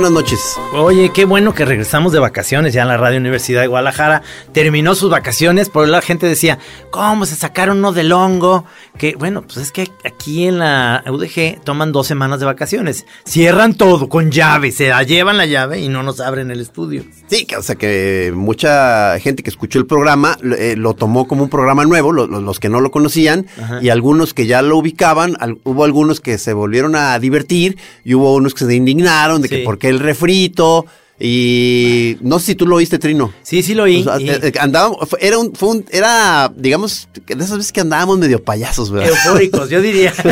[0.00, 0.56] Buenas noches.
[0.74, 4.22] Oye, qué bueno que regresamos de vacaciones ya en la Radio Universidad de Guadalajara.
[4.52, 6.60] Terminó sus vacaciones, por la gente decía,
[6.92, 8.64] ¿cómo se sacaron uno del hongo?
[8.96, 13.06] Que bueno, pues es que aquí en la UDG toman dos semanas de vacaciones.
[13.26, 17.02] Cierran todo con llave, se la llevan la llave y no nos abren el estudio.
[17.26, 21.48] Sí, o sea que mucha gente que escuchó el programa eh, lo tomó como un
[21.50, 23.80] programa nuevo, lo- lo- los que no lo conocían, Ajá.
[23.82, 28.14] y algunos que ya lo ubicaban, al- hubo algunos que se volvieron a divertir, y
[28.14, 30.86] hubo unos que se indignaron de que por qué el refrito,
[31.20, 33.32] y no sé si tú lo oíste, Trino.
[33.42, 34.00] Sí, sí lo oí.
[34.00, 37.72] O sea, y- eh, eh, andábamos- era, un, fue un- era, digamos, de esas veces
[37.72, 39.10] que andábamos medio payasos, ¿verdad?
[39.10, 40.12] Eufóricos, yo diría.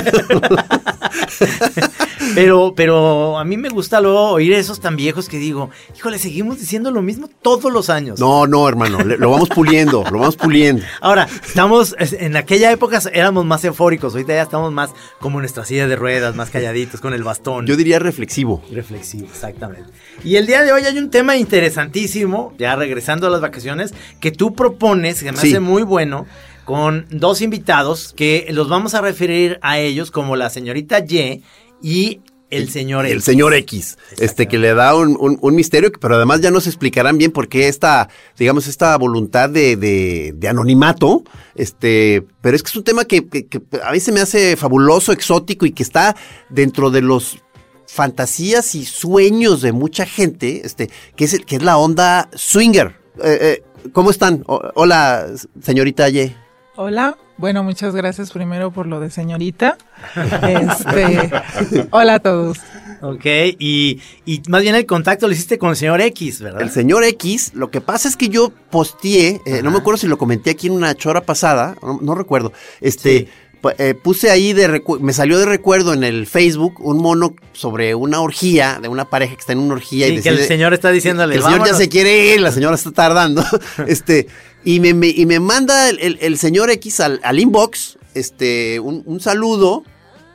[2.34, 6.58] pero, pero a mí me gusta luego oír esos tan viejos que digo, híjole, seguimos
[6.60, 8.18] diciendo lo mismo todos los años.
[8.20, 10.82] No, no, hermano, lo vamos puliendo, lo vamos puliendo.
[11.00, 15.42] Ahora, estamos, es- en aquella época éramos más eufóricos, ahorita ya estamos más como en
[15.42, 17.66] nuestra silla de ruedas, más calladitos, con el bastón.
[17.66, 18.62] Yo diría reflexivo.
[18.70, 19.90] Reflexivo, exactamente.
[20.24, 24.32] Y el día de hoy hay un tema interesantísimo, ya regresando a las vacaciones, que
[24.32, 25.48] tú propones, que me Sí.
[25.48, 26.26] hace muy bueno,
[26.64, 31.42] con dos invitados que los vamos a referir a ellos como la señorita Y
[31.82, 33.24] y el señor El X.
[33.24, 37.18] señor X, este que le da un, un- un misterio, pero además ya nos explicarán
[37.18, 41.24] bien por qué esta, digamos, esta voluntad de, de- de anonimato,
[41.56, 44.56] este, pero es que es un tema que, que- que a mí se me hace
[44.56, 46.16] fabuloso, exótico y que está
[46.48, 47.38] dentro de los
[47.86, 52.94] fantasías y sueños de mucha gente, este, que es, el, que es la onda swinger.
[53.22, 54.42] Eh, eh, ¿Cómo están?
[54.46, 55.26] O- hola,
[55.62, 56.34] señorita Ye.
[56.76, 59.78] Hola, bueno, muchas gracias primero por lo de señorita.
[60.42, 62.58] Este, hola a todos.
[63.02, 63.24] Ok,
[63.58, 66.62] y, y más bien el contacto lo hiciste con el señor X, ¿verdad?
[66.62, 70.06] El señor X, lo que pasa es que yo posteé, eh, no me acuerdo si
[70.06, 73.28] lo comenté aquí en una chora pasada, no, no recuerdo, este, Sí.
[73.70, 78.20] Eh, puse ahí de me salió de recuerdo en el Facebook un mono sobre una
[78.20, 80.06] orgía, de una pareja que está en una orgía.
[80.06, 82.52] Sí, y que el señor está diciéndole, que el señor ya se quiere ir, la
[82.52, 83.44] señora está tardando,
[83.86, 84.26] este,
[84.64, 88.80] y me, me- y me manda el, el- el señor X al, al inbox, este,
[88.80, 89.84] un, un saludo,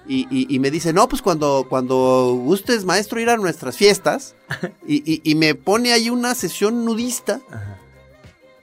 [0.07, 4.35] y, y- y me dice, no, pues cuando, cuando gustes, maestro, ir a nuestras fiestas,
[4.87, 7.39] y, y- y me pone ahí una sesión nudista,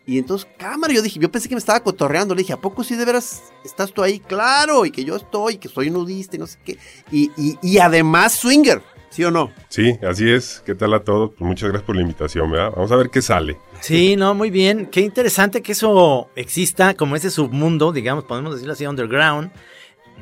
[0.09, 2.83] y entonces, cámara, yo dije, yo pensé que me estaba cotorreando, le dije, ¿a poco
[2.83, 4.19] sí de veras estás tú ahí?
[4.21, 6.79] Claro, y que yo estoy, que soy nudista y no sé qué,
[7.13, 9.51] y, y- y además swinger, ¿sí o no?
[9.69, 10.63] Sí, así es.
[10.65, 11.33] ¿Qué tal a todos?
[11.37, 12.73] Pues muchas gracias por la invitación, ¿verdad?
[12.75, 13.59] Vamos a ver qué sale.
[13.81, 14.87] Sí, no, muy bien.
[14.87, 19.51] Qué interesante que eso exista como ese submundo, digamos, podemos decirlo así, underground.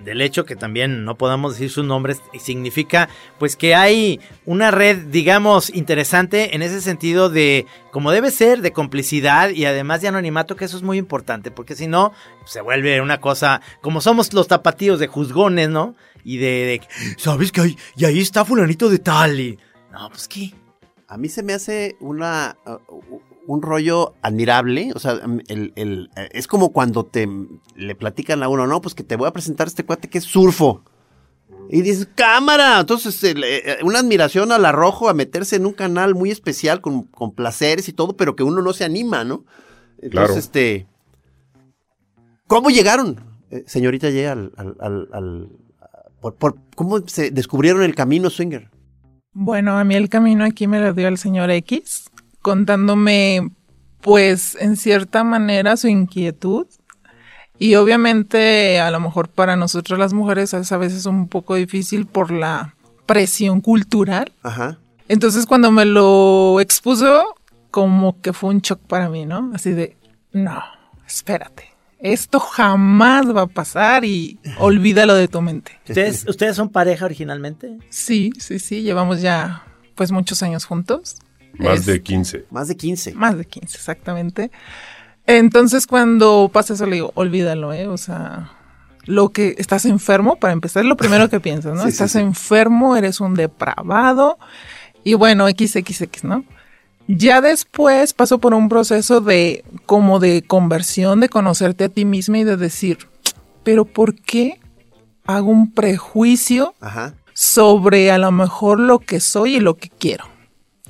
[0.04, 3.08] Del hecho que también no podamos decir sus nombres, significa
[3.38, 8.72] pues que hay una red, digamos, interesante en ese sentido de, como debe ser, de
[8.72, 12.12] complicidad y además de anonimato, que eso es muy importante, porque si no,
[12.44, 15.96] se vuelve una cosa, como somos los tapatíos de juzgones, ¿no?
[16.22, 16.80] Y de,
[17.18, 19.40] ¿sabes que ahí, y ahí está fulanito de tal?
[19.40, 19.58] Y,
[19.90, 20.54] no, pues qué.
[21.08, 26.28] A mí se me hace una uh, un rollo admirable, o sea, el, el- eh,
[26.32, 27.28] es como cuando te
[27.76, 30.18] le platican a uno, no, pues que te voy a presentar a este cuate que
[30.18, 30.82] es surfo.
[31.70, 36.14] Y dices, cámara, entonces el, eh, una admiración al arrojo a meterse en un canal
[36.14, 39.44] muy especial con, con placeres y todo, pero que uno no se anima, ¿no?
[40.00, 40.34] Entonces, Claro.
[40.34, 40.86] este,
[42.46, 43.20] ¿cómo llegaron,
[43.50, 45.48] eh, señorita Ye, al, al, al- al-
[46.20, 48.70] por- por- cómo se descubrieron el camino swinger?
[49.32, 52.10] Bueno, a mí el camino aquí me lo dio el señor X,
[52.46, 53.50] contándome,
[54.00, 56.68] pues, en cierta manera su inquietud.
[57.58, 62.06] Y obviamente, a lo mejor para nosotros las mujeres es a veces un poco difícil
[62.06, 64.30] por la presión cultural.
[64.44, 64.78] Ajá.
[65.08, 67.34] Entonces cuando me lo expuso,
[67.72, 69.50] como que fue un shock para mí, ¿no?
[69.52, 69.96] Así de,
[70.30, 70.62] no,
[71.04, 71.72] espérate.
[71.98, 75.80] Esto jamás va a pasar y olvídalo de tu mente.
[75.88, 77.76] ¿Ustedes, ¿Ustedes son pareja originalmente?
[77.88, 79.64] Sí, sí, sí, llevamos ya
[79.96, 81.16] pues muchos años juntos.
[81.58, 82.44] Más Es- de 15.
[82.50, 83.14] Más de 15.
[83.14, 84.50] Más de 15, exactamente.
[85.26, 87.86] Entonces, cuando pasa eso, le digo, olvídalo, ¿eh?
[87.88, 88.52] O sea,
[89.04, 91.80] lo que estás enfermo, para empezar, es lo primero que piensas, ¿no?
[91.84, 92.18] Sí, sí, estás sí.
[92.18, 94.38] enfermo, eres un depravado.
[95.04, 96.44] Y bueno, XXX, ¿no?
[97.08, 102.38] Ya después paso por un proceso de, como de conversión, de conocerte a ti misma
[102.38, 102.98] y de decir,
[103.62, 104.58] pero ¿por qué
[105.24, 107.14] hago un prejuicio Ajá.
[107.32, 110.24] sobre a lo mejor lo que soy y lo que quiero.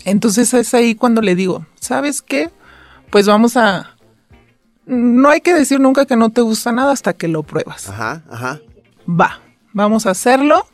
[0.07, 2.49] Entonces es ahí cuando le digo, ¿sabes qué?
[3.11, 3.97] Pues vamos a...
[4.87, 7.89] No hay que decir nunca que no te gusta nada hasta que lo pruebas.
[7.89, 8.61] Ajá, ajá.
[9.09, 9.41] Va,
[9.73, 10.65] vamos a hacerlo.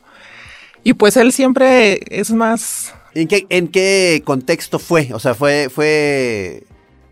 [0.83, 2.93] Y pues él siempre es más...
[3.15, 5.09] ¿En qué, ¿En qué contexto fue?
[5.13, 6.67] O sea, fue, fue,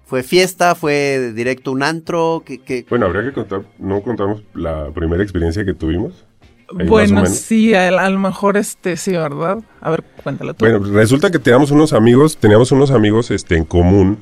[0.05, 4.91] fue fiesta, fue directo un antro, que, que Bueno, habría que contar, no contamos la
[4.91, 6.27] primera experiencia que tuvimos.
[6.73, 9.59] Bueno, sí, a, a lo mejor este sí, ¿verdad?
[9.81, 10.65] A ver, cuéntalo tú.
[10.65, 14.19] Bueno, resulta que teníamos unos amigos, teníamos unos amigos este, en común,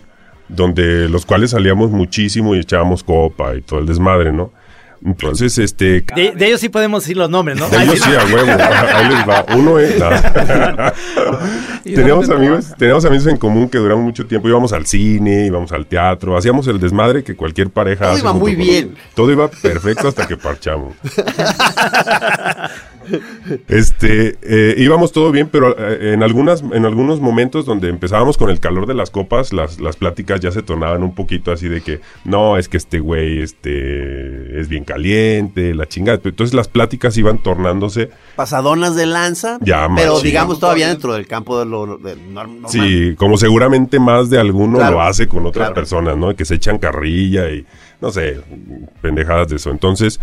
[0.47, 4.51] donde los cuales salíamos muchísimo y echábamos copa y todo el desmadre, ¿no?
[5.05, 6.03] Entonces, este...
[6.15, 7.69] De, de ellos sí podemos decir los nombres, ¿no?
[7.69, 8.51] de ellos sí, a huevo.
[8.93, 9.45] Ahí les va.
[9.55, 9.97] Uno es...
[9.99, 10.11] no.
[11.83, 14.47] Teníamos amigos, teníamos amigos en común que duramos mucho tiempo.
[14.47, 18.33] Íbamos al cine, íbamos al teatro, hacíamos el desmadre que cualquier pareja Todo hace iba
[18.33, 18.95] muy bien.
[19.15, 20.95] Todo iba perfecto hasta que parchamos.
[23.67, 28.50] Este, eh, íbamos todo bien, pero eh, en, algunas, en algunos momentos donde empezábamos con
[28.50, 31.81] el calor de las copas, las, las pláticas ya se tornaban un poquito así de
[31.81, 36.19] que, no, es que este güey este, es bien caliente, la chingada.
[36.23, 40.25] Entonces las pláticas iban tornándose, pasadonas de lanza, Ya, pero machín.
[40.25, 42.69] digamos todavía dentro del campo de lo de normal.
[42.69, 45.73] sí, como seguramente más de alguno Claro, lo hace con otras claro.
[45.75, 46.35] personas, ¿no?
[46.35, 47.65] Que se echan carrilla y,
[48.01, 48.41] no sé,
[49.01, 49.71] pendejadas de eso.
[49.71, 50.19] Entonces...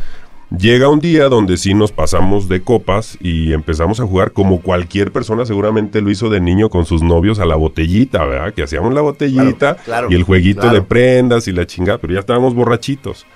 [0.57, 5.11] Llega un día donde sí nos pasamos de copas y empezamos a jugar como cualquier
[5.11, 8.55] persona seguramente lo hizo de niño con sus novios a la botellita, ¿verdad?
[8.55, 10.77] Que hacíamos la botellita Claro, claro, y el jueguito claro.
[10.77, 13.27] de prendas y la chingada, pero ya estábamos borrachitos.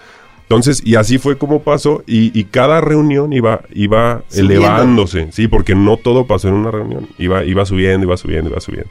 [0.43, 4.55] Entonces, y así fue como pasó y, y cada reunión iba, iba Subiendo.
[4.55, 8.61] elevándose, sí, porque no todo pasó en una reunión, iba, iba subiendo, iba subiendo, iba
[8.61, 8.91] subiendo.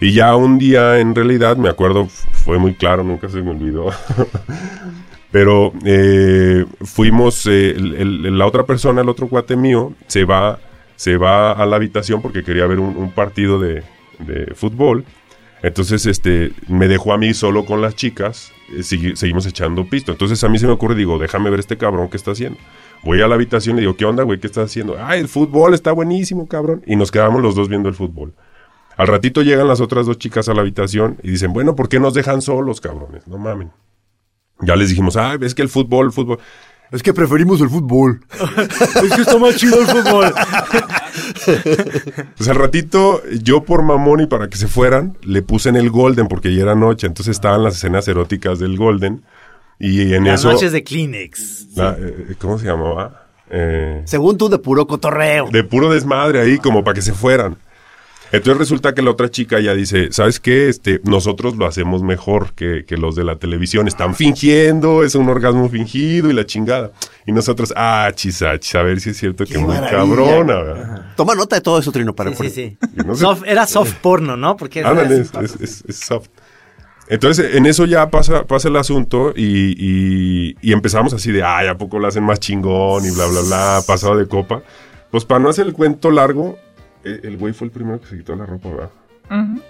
[0.00, 3.90] Y ya un día, en realidad, me acuerdo, fue muy claro, nunca se me olvidó.
[5.32, 10.58] Pero eh, fuimos, eh, la otra persona, el otro cuate mío, se va,
[10.96, 13.82] se va a la habitación porque quería ver un, partido de,
[14.54, 15.04] fútbol.
[15.62, 20.10] Entonces, este, me dejó a mí solo con las chicas, eh, segui- seguimos echando pisto.
[20.10, 22.58] Entonces a mí se me ocurre, digo, déjame ver este cabrón que está haciendo.
[23.02, 24.40] Voy a la habitación y digo, ¿qué onda, güey?
[24.40, 24.96] ¿Qué estás haciendo?
[24.98, 26.82] Ay, el fútbol está buenísimo, cabrón.
[26.86, 28.34] Y nos quedamos los dos viendo el fútbol.
[28.96, 32.00] Al ratito llegan las otras dos chicas a la habitación y dicen, bueno, ¿por qué
[32.00, 33.26] nos dejan solos, cabrones?
[33.28, 33.70] No mamen.
[34.62, 36.38] Ya les dijimos, ah, es que el fútbol, el fútbol.
[36.92, 38.20] Es que preferimos el fútbol.
[39.04, 40.32] Es que está más chido el fútbol.
[42.36, 45.90] Pues al ratito, yo por mamón y para que se fueran, le puse en el
[45.90, 47.06] Golden porque ya era noche.
[47.06, 49.22] Entonces estaban las escenas eróticas del Golden.
[49.78, 50.52] Y en Las eso.
[50.52, 51.68] noches de Kleenex.
[51.76, 53.26] la- eh, ¿Cómo se llamaba?
[53.50, 55.48] Eh, Según tú, de puro cotorreo.
[55.50, 57.56] de puro desmadre ahí, como para que se fueran.
[58.32, 60.68] Entonces resulta que la otra chica ya dice, ¿sabes qué?
[60.68, 63.88] Este, nosotros lo hacemos mejor que, que los de la televisión.
[63.88, 66.92] Están fingiendo, es un orgasmo fingido y la chingada.
[67.26, 69.90] Y nosotros, ah, chisachis, a ver si es cierto que Qué muy maravilla.
[69.98, 71.06] cabrona, ¿verdad?
[71.16, 72.78] Toma nota de todo eso, Trino, para Sí, sí, sí.
[72.96, 74.56] Y no sé- Soft- era soft porno, ¿no?
[74.56, 75.12] Porque así.
[75.14, 76.28] es, es- es- es soft.
[77.08, 81.66] Entonces, en eso ya pasa, pasa el asunto y, y- y empezamos así de, ay,
[81.66, 83.04] ¿a poco lo hacen más chingón?
[83.04, 84.62] Y bla, bla, bla, pasado de copa.
[85.10, 86.60] Pues para no hacer el cuento largo, eh,
[87.04, 88.90] el güey fue el primero que se quitó la ropa, ¿verdad?
[89.30, 89.60] Ujú.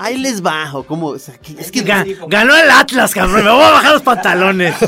[0.00, 3.44] Ahí les bajo, como, o sea, que- es que Ga- ganó el Atlas, cabrón.
[3.44, 4.74] Me voy a bajar los pantalones.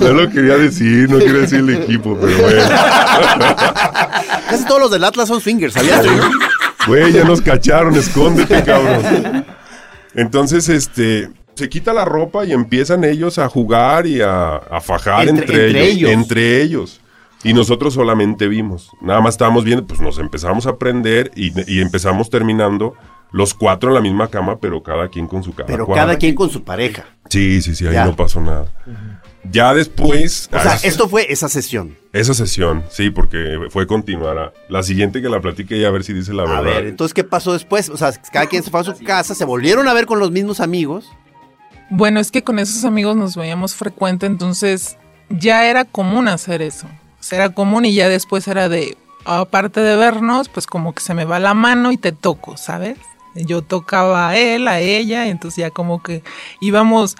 [0.00, 2.62] No lo quería decir, no quería decir el equipo, pero bueno.
[4.50, 6.04] casi todos los del Atlas son swingers, ¿sabías?
[6.86, 9.44] Güey, ya nos cacharon, escóndete, cabrón.
[10.14, 15.28] Entonces, este, se quita la ropa y empiezan ellos a jugar y a, a fajar
[15.28, 16.10] Entre- entre, entre ellos, ellos.
[16.10, 17.00] Entre ellos.
[17.44, 18.90] Y nosotros solamente vimos.
[19.00, 22.94] Nada más estábamos viendo, pues nos empezamos a aprender y, y empezamos terminando
[23.32, 25.66] los cuatro en la misma cama, pero cada quien con su cama.
[25.66, 26.04] Pero cuadra.
[26.04, 27.04] cada quien con su pareja.
[27.28, 28.04] Sí, sí, sí, ahí Ya.
[28.04, 28.66] no pasó nada.
[29.50, 30.48] Ya después.
[30.52, 31.96] O sea, ah, esto fue esa sesión.
[32.12, 34.38] Esa sesión, sí, porque fue continuar.
[34.38, 36.62] a- La siguiente que la platique y a ver si dice la A verdad.
[36.62, 37.88] ver, entonces, ¿qué pasó después?
[37.88, 40.30] O sea, cada quien se fue a su casa, se volvieron a ver con los
[40.30, 41.10] mismos amigos.
[41.90, 44.96] Bueno, es que con esos amigos nos veíamos frecuente, entonces
[45.28, 46.86] ya era común hacer eso.
[47.30, 51.24] Era común y ya después era de, aparte de vernos, pues como que se me
[51.24, 52.98] va la mano y te toco, ¿sabes?
[53.34, 56.22] Yo tocaba a él, a ella, y entonces ya como que
[56.60, 57.16] íbamos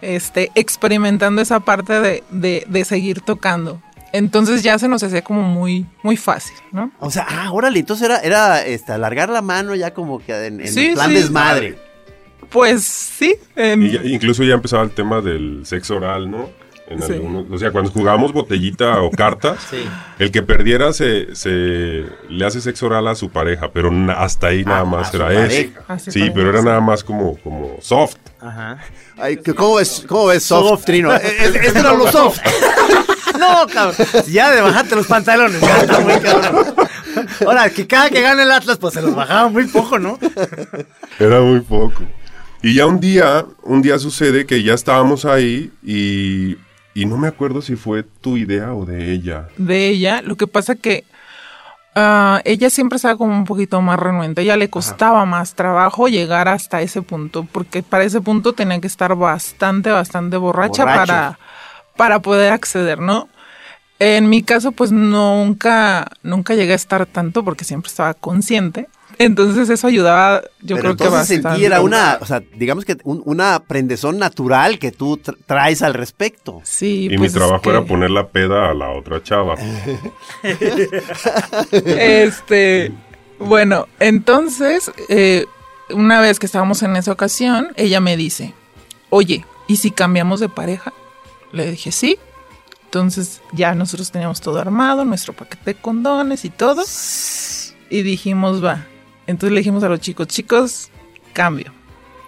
[0.00, 3.82] este, experimentando esa parte de, de, de seguir tocando.
[4.12, 6.90] Entonces ya se nos hacía como muy, muy fácil, ¿no?
[6.98, 10.60] O sea, ah, órale, entonces era, era este, alargar la mano ya como que en,
[10.60, 11.14] en Sí, plan sí.
[11.14, 11.78] desmadre.
[12.48, 13.36] Pues sí.
[13.54, 16.48] em, Y ya- incluso ya empezaba el tema del sexo oral, ¿no?
[16.90, 17.12] En Sí.
[17.12, 19.84] algunos- o sea, cuando jugábamos botellita o cartas, Sí.
[20.18, 24.48] el que perdiera se, se le hace sexo oral a su pareja, pero na- hasta
[24.48, 25.70] ahí nada Ah, más era eso.
[26.10, 28.16] Sí, pero era nada más como, como soft.
[28.40, 28.78] Ajá.
[29.18, 31.14] Ay, ¿cómo, ves, ¿Cómo ves soft, Trino?
[31.14, 32.40] Eh, eh, Este era lo soft.
[33.38, 33.94] No, cabrón.
[34.28, 35.60] Ya de bajarte los pantalones.
[35.60, 36.74] Ya está muy cabrón.
[37.46, 40.18] Ahora, que cada que gane el Atlas, pues se los bajaba muy poco, ¿no?
[41.18, 42.02] Era muy poco.
[42.62, 46.56] Y ya un día, un día sucede que ya estábamos ahí y,
[46.94, 49.48] y no me acuerdo si fue tu idea o de ella.
[49.56, 50.22] de ella.
[50.22, 51.04] Lo que pasa que
[51.94, 54.40] ah, ella siempre estaba como un poquito más renuente.
[54.40, 58.80] A ella le costaba más trabajo llegar hasta ese punto, porque para ese punto tenía
[58.80, 61.38] que estar bastante, bastante borracha para,
[61.96, 63.28] para poder acceder, ¿no?
[64.00, 68.88] En mi caso, pues nunca, nunca llegué a estar tanto porque siempre estaba consciente.
[69.22, 71.48] Entonces eso ayudaba, yo Pero creo que entonces bastante.
[71.50, 75.82] sentí era una, o sea, digamos que un- una prendezón natural que tú tra- traes
[75.82, 76.62] al respecto.
[76.64, 79.56] Sí, Y pues mi es trabajo era poner la peda a la otra chava.
[81.72, 82.92] Este,
[83.38, 85.46] bueno, entonces, eh,
[85.90, 88.54] una vez que estábamos en esa ocasión, ella me dice,
[89.10, 90.92] oye, ¿y si cambiamos de pareja?
[91.52, 92.18] Le dije, sí.
[92.84, 96.82] Entonces ya nosotros teníamos todo armado, nuestro paquete de condones y todo.
[97.88, 98.86] Y dijimos, va.
[99.30, 100.90] Entonces le dijimos a los chicos, chicos,
[101.32, 101.72] cambio.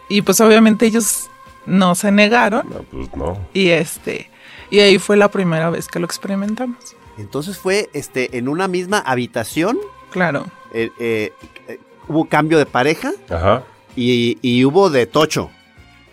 [0.09, 1.29] Y pues obviamente ellos
[1.67, 2.69] no se negaron.
[2.69, 3.39] No, pues no.
[3.53, 4.31] Y este,
[4.71, 6.97] y ahí fue la primera vez que lo experimentamos.
[7.19, 9.79] Entonces fue este en una misma habitación,
[10.11, 10.47] Claro.
[10.75, 11.33] eh, eh,
[11.69, 11.79] eh,
[12.09, 13.65] hubo cambio de pareja Ajá.
[13.97, 15.51] y, y hubo de tocho.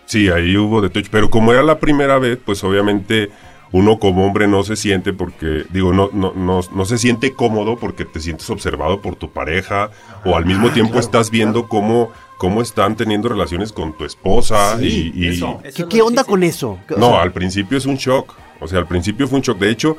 [0.06, 1.08] Sí, ahí hubo de touch.
[1.12, 3.30] Pero como era la primera vez, pues obviamente
[3.72, 7.78] uno como hombre no se siente porque, digo, no, no, no, no se siente cómodo
[7.78, 9.92] porque te sientes observado por tu pareja
[10.26, 15.12] o al mismo tiempo estás viendo cómo, cómo están teniendo relaciones con tu esposa y,
[15.14, 16.26] y- Eso, eso ¿Qué, onda difícil.
[16.32, 16.70] con eso?
[16.90, 18.34] O No, sea, al principio es un shock.
[18.60, 19.60] O sea, al principio fue un shock.
[19.60, 19.98] De hecho,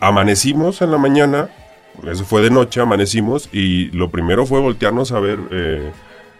[0.00, 1.48] amanecimos en la mañana,
[2.10, 5.38] eso fue de noche, amanecimos y lo primero fue voltearnos a ver.
[5.50, 5.90] Eh,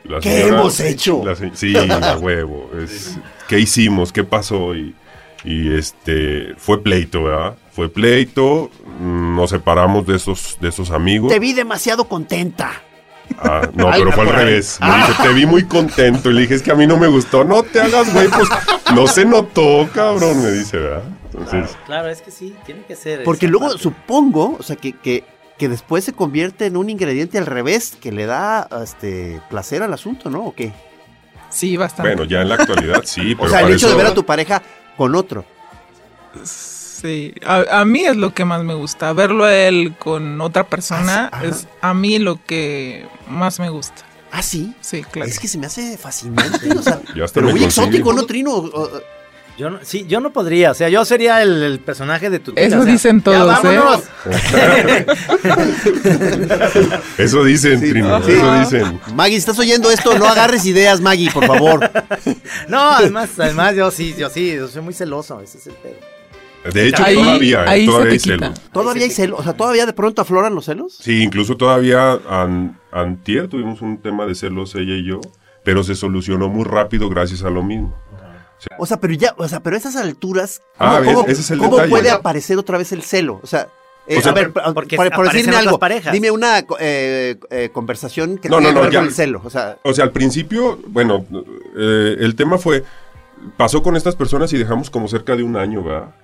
[0.05, 1.23] la ¿Qué hemos hecho?
[1.25, 2.71] la sí, a huevo.
[2.83, 3.17] Es,
[3.49, 4.13] ¿Qué hicimos?
[4.13, 4.75] ¿Qué pasó?
[4.75, 4.95] Y,
[5.45, 7.57] y este fue pleito, ¿verdad?
[7.73, 8.71] Fue pleito.
[9.01, 11.31] mm, Nos separamos de esos, de esos amigos.
[11.33, 12.73] Te vi demasiado contenta.
[13.39, 14.79] Ah, no, Ay, pero fue al revés.
[14.81, 16.31] Le dije, te vi muy contento.
[16.31, 17.43] Y le dije, es que a mí no me gustó.
[17.45, 18.49] No te hagas, güey, pues
[18.95, 21.03] no se notó, cabrón, me dice, ¿verdad?
[21.33, 23.25] Entonces, Claro, es que sí, tiene que ser.
[23.25, 23.83] Porque luego parte.
[23.83, 25.25] supongo, o sea, que, que,
[25.59, 29.93] que después se convierte en un ingrediente al revés que le da este placer al
[29.95, 30.45] asunto, ¿no?
[30.45, 30.73] ¿O qué?
[31.51, 32.15] Sí, bastante.
[32.15, 34.25] bueno, ya en la actualidad sí, pero o sea, el hecho de ver a tu
[34.25, 34.61] pareja
[34.97, 35.45] con otro.
[36.45, 39.13] Sí, a, a mí es lo que más me gusta.
[39.13, 41.45] Verlo a él con otra persona Ah, ajá.
[41.47, 44.03] es a mí lo que más me gusta.
[44.33, 44.75] Ah, sí.
[44.81, 45.29] Sí, claro.
[45.29, 46.73] Es que se me hace fascinante.
[46.77, 47.01] O sea,
[47.35, 48.71] pero muy exótico, ¿no, Trino?
[49.57, 52.53] Yo no, sí, yo no podría, o sea, yo sería el, el personaje de tu
[52.53, 53.79] tía, Eso o sea, dicen ya todos, ¿eh?
[53.79, 54.03] vámonos.
[57.19, 57.93] Eso dicen, Sí,
[58.33, 59.01] eso dicen.
[59.15, 60.19] Maggie, ¿estás oyendo esto?
[60.19, 61.91] No agarres ideas, Maggie, por favor.
[62.69, 65.95] No, además, además yo sí, yo sí, yo soy muy celoso, ese es el pedo.
[66.73, 68.61] De hecho, Ahí- todavía, eh, ahí todavía hay celos.
[68.73, 69.41] ¿Todavía hay celos?
[69.41, 70.97] O sea, ¿todavía de pronto afloran los celos?
[71.01, 75.21] Sí, incluso todavía an- antier tuvimos un tema de celos ella y yo,
[75.63, 77.95] pero se solucionó muy rápido gracias a lo mismo.
[78.79, 81.41] O sea, pero ya, o sea, pero a esas alturas, Ah, ¿cómo, ves, cómo- ese
[81.43, 81.91] es el cómo detalle.
[81.91, 83.41] puede aparecer otra vez el celo?
[83.43, 83.69] O sea,
[84.07, 86.13] eh, O sea, a ver, porque por, decirme algo, parejas.
[86.13, 88.99] dime una eh, eh, conversación que No, tenga no, que ver ya.
[89.01, 89.41] con el celo.
[89.45, 91.25] O sea, O sea, al principio, bueno,
[91.77, 92.85] eh, el tema fue,
[93.57, 96.15] pasó con estas personas y dejamos como cerca de un año, ¿verdad?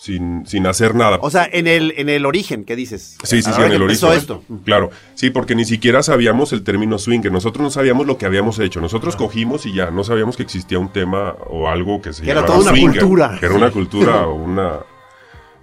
[0.00, 1.18] Sin, sin hacer nada.
[1.20, 3.18] o sea, en el, en el origen, ¿qué dices?
[3.22, 4.12] Sí, sí, sí, en que el origen.
[4.12, 4.42] esto.
[4.64, 7.30] Claro, sí, porque ni siquiera sabíamos el término swinger.
[7.30, 8.80] Nosotros no sabíamos lo que habíamos hecho.
[8.80, 12.30] Nosotros cogimos y ya, no sabíamos que existía un tema o algo que se Que
[12.30, 13.36] era toda una cultura.
[13.38, 14.78] Que era una cultura o una,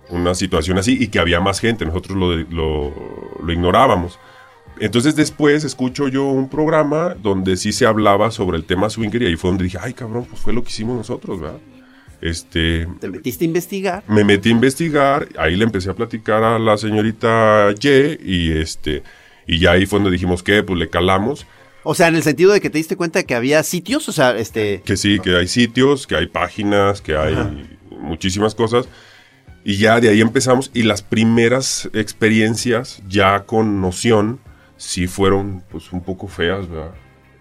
[0.10, 1.84] una situación así y que había más gente.
[1.88, 2.94] Nosotros lo, lo,
[3.44, 4.20] lo ignorábamos.
[4.80, 9.26] Entonces después escucho yo un programa donde sí se hablaba sobre el tema swinger y
[9.26, 11.58] ahí fue donde dije, ay cabrón, pues fue lo que hicimos nosotros, ¿verdad?
[12.22, 14.04] Este, Te metiste a investigar.
[14.08, 19.04] me metí a investigar, ahí le empecé a platicar a la señorita Ye y este
[19.46, 21.46] y ya ahí fue donde dijimos que pues le calamos,
[21.84, 24.36] O sea, en el sentido de que te diste cuenta que había sitios, o sea,
[24.36, 24.82] este...
[24.84, 27.36] que sí, que hay sitios, que hay páginas, que hay
[27.92, 28.90] muchísimas cosas
[29.64, 34.40] Y ya de ahí empezamos y las primeras experiencias ya con noción
[34.76, 36.94] sí fueron pues un poco feas, ¿verdad?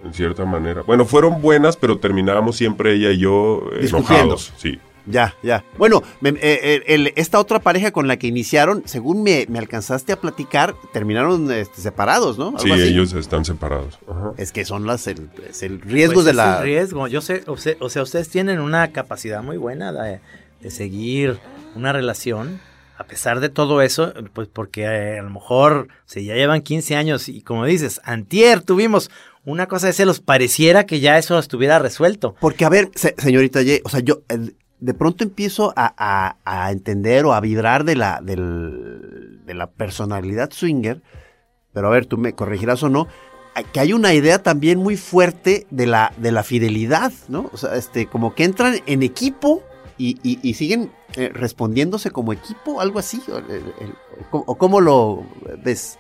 [0.07, 0.83] En cierta manera.
[0.83, 4.53] Bueno, fueron buenas, pero terminábamos siempre ella y yo eh, enojados.
[4.57, 4.79] Sí.
[5.09, 5.63] Ya, ya.
[5.79, 9.61] Bueno, me- eh, eh, el- esta otra pareja con la que iniciaron, según me, me
[9.61, 12.47] alcanzaste a platicar, terminaron este, separados, ¿no?
[12.49, 12.83] Algo Sí, así.
[12.89, 13.99] ellos están separados.
[14.11, 14.33] Ajá.
[14.37, 16.59] Es que son las el, es el riesgo Pues de es la.
[16.59, 17.07] el riesgo.
[17.07, 20.21] Yo sé, o sea, o sea, ustedes tienen una capacidad muy buena de,
[20.61, 21.39] de seguir
[21.77, 22.61] una relación.
[22.99, 26.97] A pesar de todo eso, pues porque eh, a lo mejor, si ya llevan 15
[26.97, 29.11] años y como dices, antier tuvimos
[29.47, 32.35] una cosa de celos, pareciera que ya eso estuviera resuelto.
[32.41, 34.51] Porque, a ver, se- señorita Ye, o sea, yo eh,
[34.81, 39.71] de pronto empiezo a, a- a entender o a vibrar de la, del- de la
[39.71, 41.01] personalidad swinger,
[41.73, 43.07] pero a ver, tú me corregirás o no,
[43.73, 47.49] que hay una idea también muy fuerte de la, de la fidelidad, ¿no?
[47.55, 49.63] O sea, este, como que entran en equipo
[49.97, 53.95] y, y- siguen eh, respondiéndose como equipo, algo así, o, el-
[54.31, 55.25] o cómo lo
[55.65, 55.99] ves.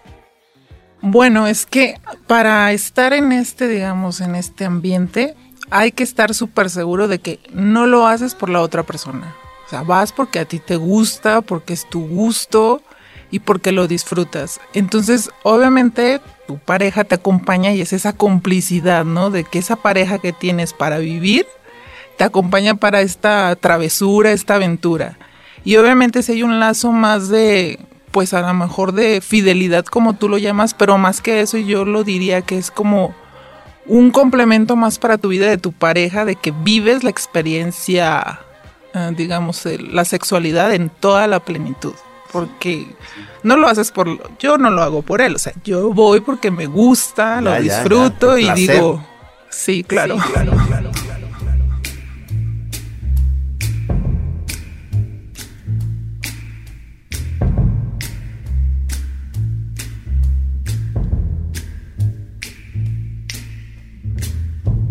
[1.00, 5.35] Bueno, es que para estar en este, digamos, en este ambiente,
[5.71, 9.35] hay que estar súper seguro de que no lo haces por la otra persona.
[9.67, 12.83] O sea, vas porque a ti te gusta, porque es tu gusto
[13.31, 14.61] y porque lo disfrutas.
[14.75, 19.31] Entonces, obviamente, tu pareja te acompaña y es esa complicidad, ¿no?
[19.31, 21.47] De que esa pareja que tienes para vivir
[22.17, 25.19] te acompaña para esta travesura, esta aventura.
[25.65, 27.81] Y obviamente si hay un lazo más de,
[28.17, 31.85] pues a lo mejor de fidelidad como tú lo llamas, pero más que eso yo
[31.85, 33.15] lo diría que es como
[33.85, 38.41] un complemento más para tu vida de tu pareja, de que vives la experiencia,
[38.95, 41.93] eh, digamos, la sexualidad en toda la plenitud.
[42.33, 42.87] Porque
[43.43, 44.09] no lo haces por,
[44.39, 47.59] yo no lo hago por él, o sea, yo voy porque me gusta, lo Ya,
[47.59, 49.07] ya, ya, disfruto y digo,
[49.51, 51.25] sí, claro, claro, claro.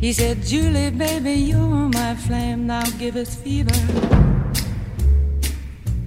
[0.00, 3.74] he said, Julie, baby, you're my flame, now give us fever.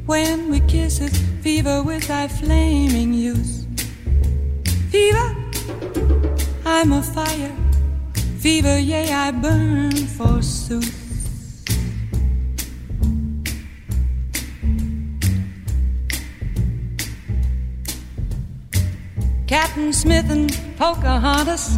[0.06, 3.68] When we kiss it, fever with thy flaming youth.
[4.90, 5.36] Fever,
[6.66, 7.56] I'm a fire.
[8.40, 10.98] Fever, yea, I burn forsooth.
[19.48, 21.78] Captain Smith and Pocahontas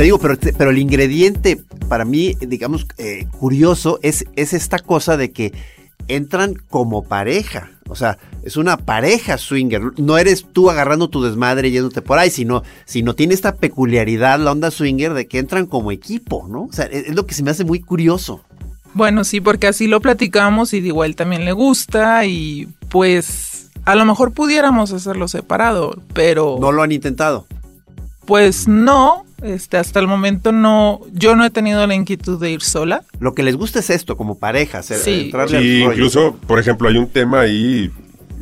[0.00, 4.78] te digo, pero, te- pero el ingrediente para mí, digamos, eh, curioso es, es esta
[4.78, 5.52] cosa de que
[6.08, 7.68] entran como pareja.
[7.86, 9.82] O sea, es una pareja swinger.
[9.98, 14.40] No eres tú agarrando tu desmadre y yéndote por ahí, sino, sino tiene esta peculiaridad
[14.40, 16.62] la onda swinger de que entran como equipo, ¿no?
[16.62, 18.40] O sea, es, es lo que se me hace muy curioso.
[18.94, 23.68] Bueno, sí, porque así lo platicamos y digo, a él también le gusta y pues
[23.84, 27.46] a lo mejor pudiéramos hacerlo separado, pero No lo han intentado.
[28.24, 32.62] pues no, este, hasta el momento no, yo no he tenido la inquietud de ir
[32.62, 33.02] sola.
[33.18, 35.22] Lo que les gusta es esto, como pareja, hacer- Sí.
[35.26, 35.92] entrarle al Sí, rollo.
[35.92, 37.90] incluso, por ejemplo, hay un tema ahí,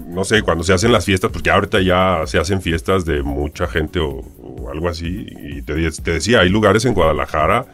[0.08, 3.66] no sé, cuando se hacen las fiestas, porque ahorita ya se hacen fiestas de mucha
[3.66, 4.08] gente o,
[4.40, 7.66] o algo así, y te, te decía, hay lugares en Guadalajara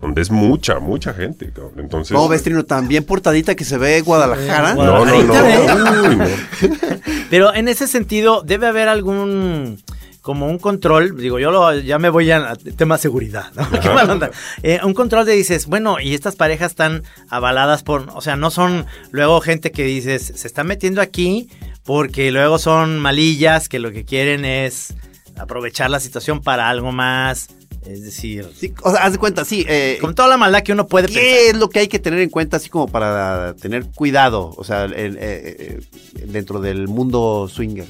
[0.00, 1.72] donde es mucha, mucha gente, cabrón.
[1.78, 2.14] Entonces...
[2.14, 2.64] ¿Cómo ves, Trino?
[2.64, 4.74] Tan bien portadita que se ve Guadalajara.
[4.76, 6.14] No, no, no.
[6.14, 6.24] No.
[7.30, 9.82] Pero en ese sentido, debe haber algún
[10.22, 13.68] como un control, digo, yo lo, ya me voy a, a tema seguridad, ¿no?
[13.80, 14.30] Qué mala onda.
[14.62, 18.50] Eh, un control de dices, bueno, y estas parejas están avaladas por, o sea, no
[18.50, 21.48] son luego gente que dices, se está metiendo aquí
[21.84, 24.94] porque luego son malillas que lo que quieren es
[25.38, 27.48] aprovechar la situación para algo más,
[27.86, 29.64] es decir, Sí, o sea, haz de cuenta, sí.
[29.68, 31.22] eh, con toda la maldad que uno puede pensar.
[31.22, 34.52] ¿Qué es lo que hay que tener en cuenta así como para tener cuidado?
[34.58, 35.80] O sea, el- eh,
[36.26, 37.86] dentro del mundo swinger.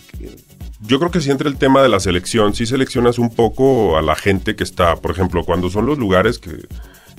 [0.80, 4.02] Yo creo que si entra el tema de la selección, si seleccionas un poco a
[4.02, 6.52] la gente que está, por ejemplo, cuando son los lugares que,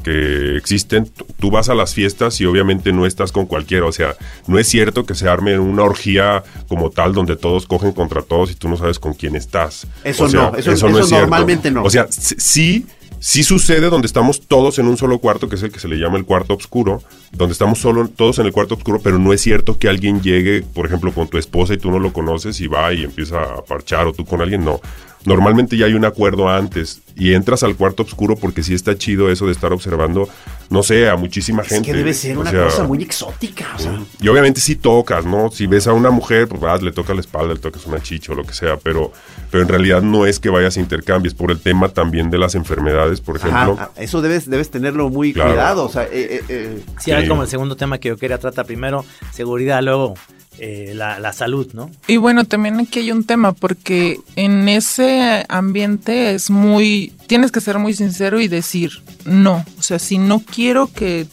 [0.04, 4.16] que existen, tú vas a las fiestas y obviamente no estás con cualquiera, o sea,
[4.48, 8.50] no es cierto que se arme una orgía como tal donde todos cogen contra todos
[8.52, 9.86] y tú no sabes con quién estás.
[10.06, 11.16] Eso O sea, no, eso- no eso es cierto.
[11.28, 11.84] normalmente no.
[11.84, 12.88] O sea, sí,
[13.20, 15.98] sí sucede donde estamos todos en un solo cuarto, que es el que se le
[15.98, 17.02] llama el cuarto oscuro,
[17.32, 20.62] donde estamos solo, todos en el cuarto oscuro, pero no es cierto que alguien llegue,
[20.62, 23.64] por ejemplo, con tu esposa y tú no lo conoces y va y empieza a
[23.64, 24.80] parchar o tú con alguien, no.
[25.26, 29.30] Normalmente ya hay un acuerdo antes y entras al cuarto oscuro porque sí está chido
[29.30, 30.30] eso de estar observando,
[30.70, 31.92] no sé, a muchísima Es gente.
[31.92, 33.68] que debe ser O una sea, cosa muy exótica.
[33.76, 35.52] O sea, y obviamente sí tocas, ¿no?
[35.52, 38.32] Si ves a una mujer, pues vas, le toca la espalda, le tocas una chicha
[38.32, 39.12] o lo que sea, pero,
[39.52, 42.56] pero en realidad no es que vayas a intercambios, por el tema también de las
[42.56, 43.74] enfermedades, por ejemplo.
[43.74, 45.50] ajá, eso debes, debes tenerlo muy Claro.
[45.52, 45.86] cuidado.
[45.86, 47.28] O sea, eh, eh, eh, Sí, era Sí.
[47.28, 48.66] como el segundo tema que yo quería tratar.
[48.66, 49.04] Primero,
[49.34, 50.14] seguridad, luego
[50.60, 51.90] eh, la, la salud, ¿no?
[52.08, 57.62] Y bueno, también aquí hay un tema porque en ese ambiente es muy, tienes que
[57.62, 58.92] ser muy sincero y decir
[59.26, 59.66] no.
[59.78, 61.28] O sea, si no quiero que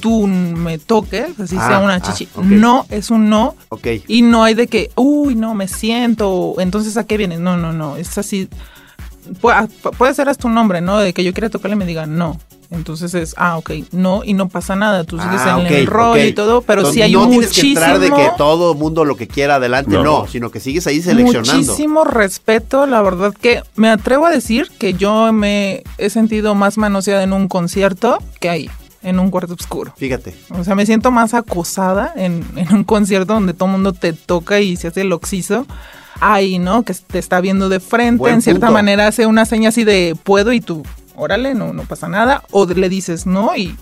[0.00, 3.54] tú me toques, así Ah, sea una ah, chichi, no es un no.
[3.68, 3.86] ok.
[4.08, 7.40] Y no hay de que, uy, no, me siento, entonces a qué vienes.
[7.40, 8.48] No, no, no, es así.
[9.42, 10.98] Pu- pu- puede ser hasta un nombre, ¿no?
[10.98, 12.40] De que yo quiera tocarle y me digan no.
[12.72, 15.02] Entonces es, ah, ok, no, y no pasa nada.
[15.02, 16.28] Tú sigues Ah, en el rollo ok.
[16.28, 17.50] y todo, pero Entonces, sí hay no muchísimo.
[17.50, 20.26] tienes que entrar de que todo mundo lo que quiera adelante, no, No.
[20.28, 21.52] sino que sigues ahí seleccionando.
[21.54, 26.78] Muchísimo respeto, la verdad que me atrevo a decir que yo me he sentido más
[26.78, 28.70] manoseada en un concierto que ahí,
[29.02, 29.92] en un cuarto oscuro.
[29.96, 30.36] Fíjate.
[30.56, 34.12] O sea, me siento más acosada en, en un concierto donde todo el mundo te
[34.12, 35.66] toca y se hace el oxiso.
[36.20, 36.82] Ahí, ¿no?
[36.82, 38.74] Que te está viendo de frente, Buen en cierta punto.
[38.74, 40.82] manera hace una seña así de puedo y tú,
[41.20, 42.42] órale, no, no pasa nada.
[42.50, 43.76] O le dices no y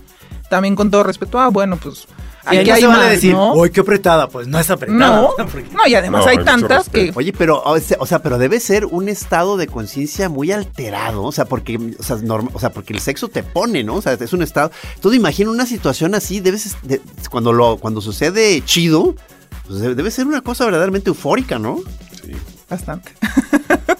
[0.49, 2.07] también con todo respeto, ah, bueno, pues
[2.51, 3.53] Y ahí aquí no hay se vale más, decir, ¿no?
[3.53, 4.27] uy, qué apretada.
[4.29, 4.97] Pues no es apretada.
[4.97, 5.29] No,
[5.73, 7.11] no, y además No, hay tantas que.
[7.15, 11.45] Oye, pero, o sea, pero debe ser un estado de conciencia muy alterado, o sea,
[11.45, 13.95] porque, o sea, norma- o sea, porque el sexo te pone, ¿no?
[13.95, 14.71] O sea, es un estado.
[15.01, 19.15] Todo imagino una situación así, debes, de- cuando lo, cuando sucede chido,
[19.67, 21.77] pues debe, debe ser una cosa verdaderamente eufórica, ¿no?
[22.23, 22.31] Sí.
[22.69, 23.11] bastante.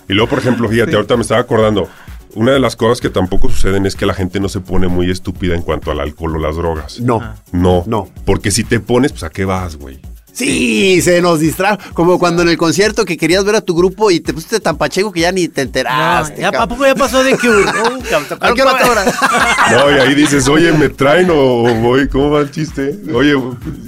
[0.07, 0.95] Y luego, por ejemplo, fíjate, Sí.
[0.95, 1.87] ahorita me estaba acordando,
[2.35, 5.09] una de las cosas que tampoco suceden es que la gente no se pone muy
[5.09, 6.99] estúpida en cuanto al alcohol o las drogas.
[6.99, 7.21] No.
[7.51, 7.83] No.
[7.87, 8.07] No.
[8.25, 9.99] Porque si te pones, pues a qué vas, güey.
[10.45, 11.77] Sí, se nos distrajo.
[11.93, 14.77] Como cuando en el concierto que querías ver a tu grupo y te pusiste tan
[14.77, 16.41] pacheco que ya ni te No, enteraste.
[16.41, 17.47] ya, ¿A poco ya pasó de que...
[18.09, 22.07] Cabrón, ¿A qué hora te No, y ahí dices, oye, ¿me traen o voy?
[22.07, 22.95] ¿Cómo va el chiste?
[23.13, 23.33] Oye,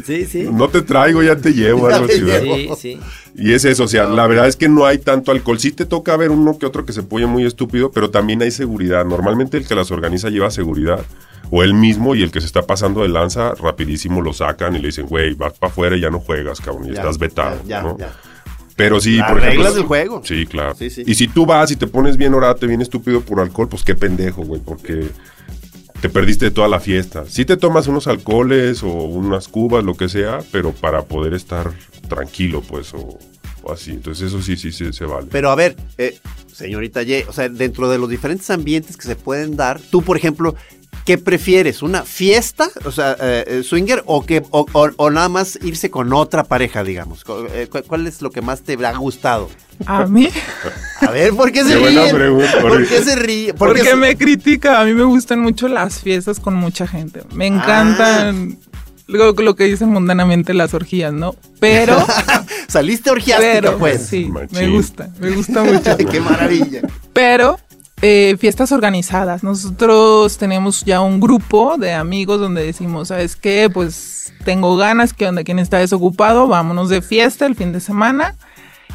[0.05, 0.47] Sí, sí.
[0.51, 1.89] no te traigo, ya te llevo.
[1.89, 2.75] Ya algo te llevo.
[2.75, 2.99] Sí, sí.
[3.35, 5.57] Y es eso, o sea, la verdad es que no hay tanto alcohol.
[5.59, 8.51] Sí te toca ver uno que otro que se pone muy estúpido, pero también hay
[8.51, 9.05] seguridad.
[9.05, 10.99] Normalmente el que las organiza lleva seguridad.
[11.51, 14.79] O él mismo y el que se está pasando de lanza, rapidísimo lo sacan y
[14.79, 17.61] le dicen, güey, vas para afuera y ya no juegas, cabrón, y Ya, estás vetado.
[17.67, 17.97] ya, ¿no?
[18.77, 19.57] Pero sí, Las por ejemplo.
[19.57, 20.21] reglas del juego.
[20.23, 20.73] Sí, claro.
[20.75, 21.03] Sí, sí.
[21.05, 23.93] Y si tú vas y te pones bien orate, bien estúpido por alcohol, pues qué
[23.95, 25.09] pendejo, güey, porque
[25.99, 27.25] te perdiste de toda la fiesta.
[27.27, 31.69] Sí te tomas unos alcoholes o unas cubas, lo que sea, pero para poder estar
[32.07, 33.19] tranquilo, pues, o,
[33.61, 33.91] o así.
[33.91, 35.27] Entonces eso sí, sí, sí, se vale.
[35.29, 36.17] Pero a ver, eh,
[36.51, 40.17] señorita Ye, o sea, dentro de los diferentes ambientes que se pueden dar, tú, por
[40.17, 40.55] ejemplo,
[41.05, 41.81] ¿qué prefieres?
[41.81, 45.89] ¿Una fiesta, o sea, eh, eh, swinger, o, que, o, o- o nada más irse
[45.89, 47.23] con otra pareja, digamos?
[47.53, 49.49] Eh, cu- ¿Cuál es lo que más te ha gustado?
[49.87, 50.29] A mí,
[51.01, 52.13] A ver, ¿por qué se Qué buena ríe?
[52.13, 53.53] pregunta, ¿Por porque- qué se ríe?
[53.53, 54.79] ¿Por Porque se- me critica.
[54.79, 57.21] A mí me gustan mucho las fiestas con mucha gente.
[57.33, 57.47] Me Ah.
[57.47, 58.59] encantan
[59.07, 61.35] lo, lo que dicen mundanamente las orgías, ¿no?
[61.59, 61.97] Pero,
[62.67, 64.05] Saliste orgiástica, pero, pues.
[64.05, 65.97] sí, me gusta, me gusta mucho.
[66.11, 66.81] Qué maravilla.
[67.11, 67.59] Pero
[68.01, 69.43] eh, fiestas organizadas.
[69.43, 73.69] Nosotros tenemos ya un grupo de amigos donde decimos, ¿sabes qué?
[73.71, 75.43] Pues tengo ganas, que onda?
[75.43, 76.47] ¿Quién está desocupado?
[76.47, 78.35] Vámonos de fiesta el fin de semana.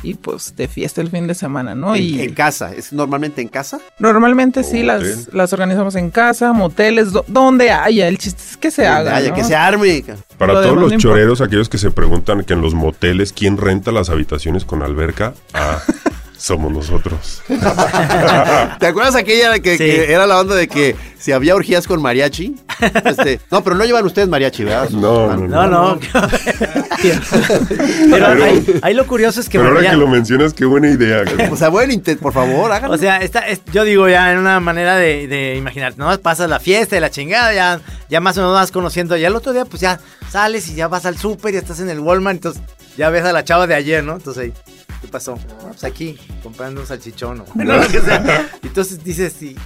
[0.03, 1.95] Y pues de fiesta el fin de semana, ¿no?
[1.97, 3.81] En, y en casa, ¿es normalmente en casa?
[3.99, 8.07] normalmente sí las, las organizamos en casa, moteles, do- donde haya.
[8.07, 9.13] El chiste es que se haga.
[9.13, 9.35] Vaya, ¿no?
[9.35, 10.05] que se arme.
[10.37, 10.99] Para Lo todos los no importa.
[11.03, 15.33] choreros, aquellos que se preguntan que en los moteles, ¿quién renta las habitaciones con alberca?
[15.55, 15.79] Ah,
[16.37, 17.43] somos nosotros.
[18.79, 19.85] ¿Te acuerdas aquella que, Sí.
[19.85, 22.55] que era la onda de que si había orgías con mariachi?
[23.05, 24.91] Este, no, pero no llevan ustedes mariachi, ¿verdad?
[24.91, 25.99] No, no, No, no.
[28.11, 29.59] Pero ahí, ahí lo curioso es que...
[29.59, 31.25] Pero ahora ya- que lo mencionas, qué buena idea.
[31.25, 31.49] güey.
[31.51, 32.95] O sea, buen intento, por favor, háganlo.
[32.95, 36.49] O sea, esta, es- yo digo ya en una manera de, de imaginar, no pasas
[36.49, 39.53] la fiesta y la chingada, ya, ya más o menos vas conociendo, ya el otro
[39.53, 42.63] día pues ya sales y ya vas al súper y estás en el Walmart, entonces
[42.97, 44.15] ya ves a la chava de ayer, ¿no?
[44.15, 44.53] Entonces ahí,
[45.01, 45.37] ¿qué pasó?
[45.37, 48.49] "No, pues aquí, comprando un salchichón o no, lo que sea.
[48.63, 49.57] Entonces dices, sí,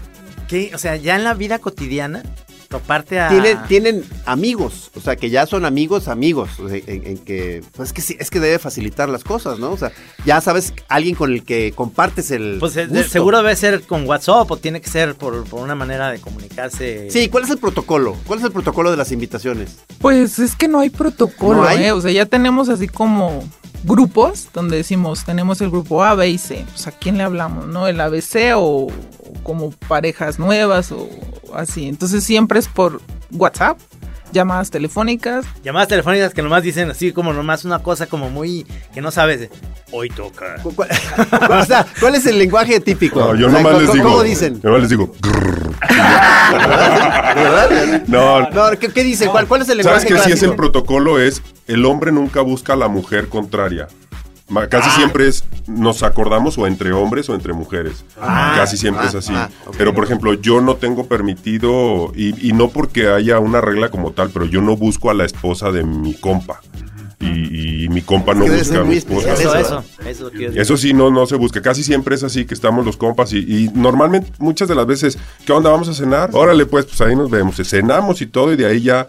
[0.48, 0.70] ¿qué?
[0.74, 2.22] O sea, ya en la vida cotidiana,
[2.68, 3.28] toparte a...
[3.30, 7.64] tienen, tienen amigos, o sea, que ya son amigos, amigos, o sea, en, en que,
[7.72, 9.72] pues es que sí, es que debe facilitar las cosas, ¿no?
[9.72, 9.90] O sea,
[10.24, 13.08] ya sabes, alguien con el que compartes el Pues eh, gusto.
[13.08, 17.10] seguro debe ser con WhatsApp o tiene que ser por, por una manera de comunicarse.
[17.10, 18.16] Sí, ¿cuál es el protocolo?
[18.24, 19.78] ¿Cuál es el protocolo de las invitaciones?
[19.98, 21.86] Pues es que no hay protocolo, ¿No hay?
[21.86, 21.92] ¿eh?
[21.92, 23.42] O sea, ya tenemos así como
[23.84, 26.64] grupos donde decimos, tenemos el grupo A, B y C.
[26.68, 27.86] Pues a quién le hablamos, ¿no?
[27.86, 28.90] El ABC o, o
[29.42, 31.08] como parejas nuevas o
[31.54, 31.88] así.
[31.88, 33.00] Entonces siempre es por
[33.32, 33.78] WhatsApp,
[34.32, 35.44] llamadas telefónicas.
[35.64, 39.40] Llamadas telefónicas que nomás dicen así como nomás una cosa como muy que no sabes.
[39.40, 39.50] de,
[39.92, 40.56] Hoy toca.
[40.62, 40.88] ¿Cu- cuál-
[41.50, 43.18] o sea, ¿cuál es el lenguaje típico?
[43.20, 44.04] No, yo O sea, nomás ¿cómo- les digo.
[44.08, 44.54] ¿Cómo dicen?
[44.62, 45.12] Yo nomás les digo.
[45.20, 45.70] grrr.
[45.80, 46.56] ¿De
[47.42, 48.02] verdad?
[48.06, 49.30] No, No, ¿qué, qué dicen?
[49.30, 51.18] ¿Cuál, ¿Cuál es el lenguaje ¿Sabes que si es el protocolo?
[51.20, 53.88] Es el hombre nunca busca a la mujer contraria.
[54.68, 54.96] Casi Ah.
[54.96, 58.04] siempre es, nos acordamos o entre hombres o entre mujeres.
[58.20, 58.54] Ah.
[58.56, 59.32] Casi siempre Ah, es así.
[59.34, 59.74] ah, ok.
[59.78, 64.12] Pero por ejemplo, yo no tengo permitido, y, y no porque haya una regla como
[64.12, 66.60] tal, pero yo no busco a la esposa de mi compa.
[67.22, 69.34] Y, y mi compa no busca a mi esposa.
[69.34, 70.30] Eso, eso, eso.
[70.54, 71.60] Eso sí, no, no se busca.
[71.60, 75.18] Casi siempre es así que estamos los compas y, y normalmente muchas de las veces,
[75.44, 75.68] ¿qué onda?
[75.70, 76.30] ¿Vamos a cenar?
[76.32, 77.56] Órale, pues, pues ahí nos vemos.
[77.56, 79.06] Cenamos y todo y de ahí ya,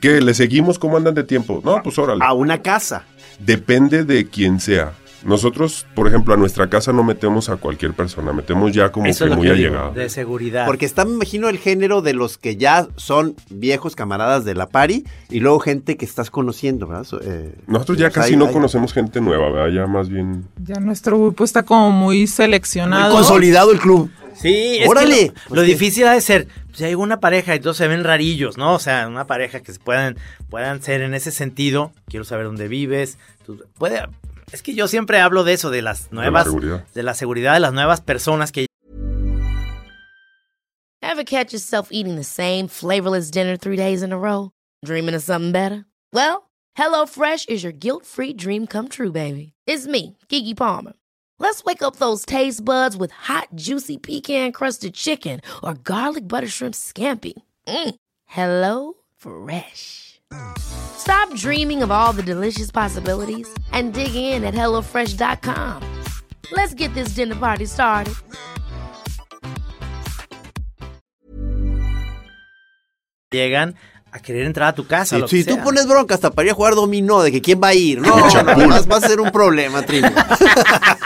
[0.00, 0.20] ¿qué?
[0.20, 0.78] ¿Le seguimos?
[0.78, 1.60] ¿Cómo andan de tiempo?
[1.64, 2.24] No, pues órale.
[2.24, 3.02] A una casa.
[3.44, 4.92] Depende de quién sea.
[5.22, 9.24] Nosotros, por ejemplo, a nuestra casa no metemos a cualquier persona, metemos ya como Eso
[9.26, 9.92] que es lo muy que digo, allegado.
[9.92, 10.64] de seguridad.
[10.64, 14.68] Porque está, me imagino, el género de los que ya son viejos camaradas de la
[14.70, 17.06] pari y luego gente que estás conociendo, ¿verdad?
[17.22, 19.82] Eh, Nosotros ya pues casi hay- no hay- conocemos gente nueva, ¿verdad?
[19.82, 20.46] Ya más bien...
[20.64, 23.14] Ya nuestro grupo está como muy Muy seleccionado.
[23.14, 24.10] consolidado el club.
[24.34, 25.16] Sí, es ¡Órale!
[25.16, 27.88] que lo, lo Pues, difícil ha de ser, si hay una pareja y todos se
[27.88, 28.74] ven rarillos, ¿no?
[28.74, 30.16] O sea, una pareja que se puedan,
[30.48, 34.02] puedan ser en ese sentido, quiero saber dónde vives, tú- puede,
[34.52, 36.84] es que yo siempre hablo de eso, de las nuevas, seguridad.
[36.94, 38.66] de la seguridad de las nuevas personas que
[41.02, 44.50] Ever catch yourself eating the same flavorless dinner three days in a row?
[44.84, 45.84] Dreaming of something better?
[46.12, 49.52] Well, HelloFresh is your guilt free dream come true, baby.
[49.66, 50.92] It's me, Kiki Palmer.
[51.40, 56.46] Let's wake up those taste buds with hot, juicy pecan crusted chicken or garlic butter
[56.46, 57.32] shrimp scampi.
[57.66, 57.94] Mm.
[58.26, 60.20] Hello Fresh.
[60.58, 65.82] Stop dreaming of all the delicious possibilities and dig in at HelloFresh.com.
[66.52, 68.14] Let's get this dinner party started.
[73.32, 73.76] llegan
[74.12, 75.14] a querer entrar a tu casa.
[75.14, 75.62] Si, lo que tú sea.
[75.62, 78.00] pones bronca hasta para ir a jugar dominó, de que quién va a ir.
[78.00, 80.10] No, no, vas, vas a ser un problema, Trino.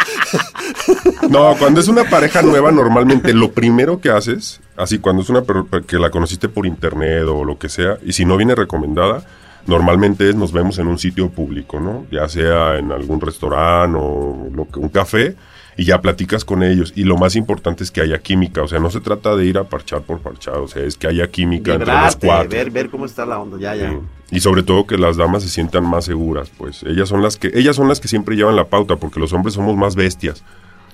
[1.30, 5.42] No, cuando es una pareja nueva, normalmente lo primero que haces, así cuando es una
[5.86, 9.24] que la conociste por internet o lo que sea, y si no viene recomendada,
[9.66, 12.06] normalmente es nos vemos en un sitio público, ¿no?
[12.10, 15.36] Ya sea en algún restaurante o lo que- un café,
[15.76, 16.92] y ya platicas con ellos.
[16.94, 19.58] Y lo más importante es que haya química, o sea, no se trata de ir
[19.58, 22.50] a parchar por parchar, o sea, es que haya química entre los cuatro.
[22.50, 23.90] ver, ver cómo está la onda, ya, ya.
[23.90, 23.96] Sí.
[24.30, 27.50] Y sobre todo que las damas se sientan más seguras, pues ellas son las que
[27.54, 30.44] ellas son las que siempre llevan la pauta porque los hombres somos más bestias.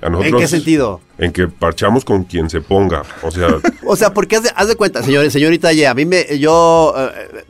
[0.03, 1.01] A ¿En qué sentido?
[1.19, 3.49] En que parchamos con quien se ponga, o sea,
[3.85, 6.95] O sea, porque haz de, haz de cuenta, señores, señorita Ye, a mí me, yo
[6.97, 7.45] eh,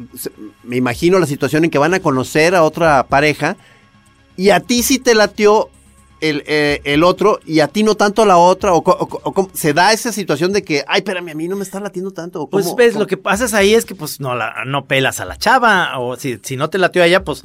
[0.64, 3.56] me imagino la situación en que van a conocer a otra pareja
[4.36, 5.68] y a ti sí te latió
[6.20, 10.12] el, eh, el otro y a ti no tanto la otra, o, se da esa
[10.12, 12.42] situación de que, ay, espérame, a mí no me está latiendo tanto.
[12.42, 15.20] o Pues ves, cómo- lo que pasa ahí es que pues no la, no pelas
[15.20, 17.44] a la chava, o si, si no te latió a ella, pues,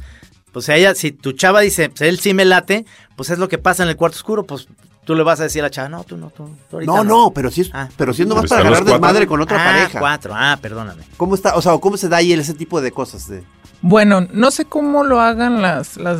[0.51, 3.57] pues ella, si tu chava dice, pues él sí me late, pues es lo que
[3.57, 4.67] pasa en el cuarto oscuro, pues
[5.05, 7.03] tú le vas a decir a la chava, no, tú no, tú, tú ahorita No,
[7.03, 7.87] no, pero sí es, Ah.
[7.95, 8.85] pero sí es nomás Pero para cuatro.
[8.91, 9.99] desmadre con otra ah, pareja.
[9.99, 11.03] cuatro, ah, perdóname.
[11.15, 11.55] ¿Cómo está?
[11.55, 13.27] O sea, ¿cómo se da ahí ese tipo de cosas?
[13.29, 13.43] De...
[13.81, 16.19] Bueno, no sé cómo lo hagan las, las,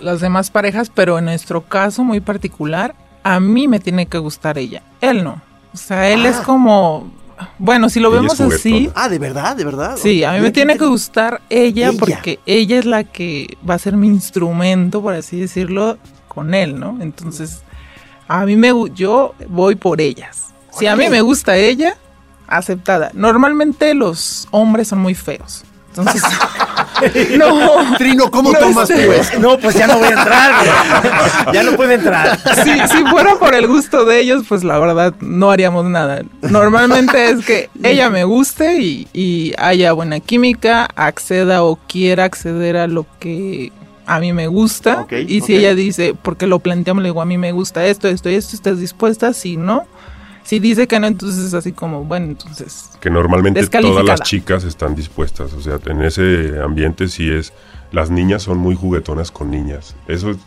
[0.00, 4.58] las demás parejas, pero en nuestro caso muy particular, a mí me tiene que gustar
[4.58, 4.82] ella.
[5.00, 5.40] Él no.
[5.72, 6.42] O sea, él es Ah.
[6.44, 7.10] como.
[7.58, 8.90] Bueno, si lo Ella vemos así.
[8.96, 9.96] Ah, de verdad, de verdad.
[9.96, 11.98] Sí, a mí me tiene que gustar ella, Ella.
[11.98, 16.80] porque ella es la que va a ser mi instrumento, por así decirlo, con él,
[16.80, 16.98] ¿no?
[17.00, 17.62] Entonces,
[18.28, 20.48] a mí me yo voy por ellas.
[20.70, 21.96] Si a mí me gusta ella,
[22.46, 23.10] aceptada.
[23.14, 25.64] Normalmente los hombres son muy feos.
[25.88, 26.22] Entonces,
[27.38, 27.96] no.
[27.96, 29.04] Trino, ¿cómo No tomas sé.
[29.06, 29.38] tú eso?
[29.40, 30.54] No, pues ya no voy a entrar.
[31.52, 32.38] Ya no puede entrar.
[32.62, 36.22] Si, si fuera por el gusto de ellos, pues la verdad no haríamos nada.
[36.42, 42.76] Normalmente es que ella me guste y, y haya buena química, acceda o quiera acceder
[42.76, 43.72] a lo que
[44.08, 45.06] a mí me gusta.
[45.26, 48.30] Y si ella dice, porque lo planteamos, le digo, a mí me gusta esto, esto
[48.30, 49.32] y esto, ¿estás dispuesta?
[49.32, 49.86] Si no.
[50.44, 52.90] Si dice que no, entonces es así como, bueno, entonces...
[53.00, 55.52] Que normalmente todas las chicas están dispuestas.
[55.52, 57.52] O sea, en ese ambiente sí es.
[57.92, 59.94] Las niñas son muy juguetonas con niñas.
[60.08, 60.38] Eso es,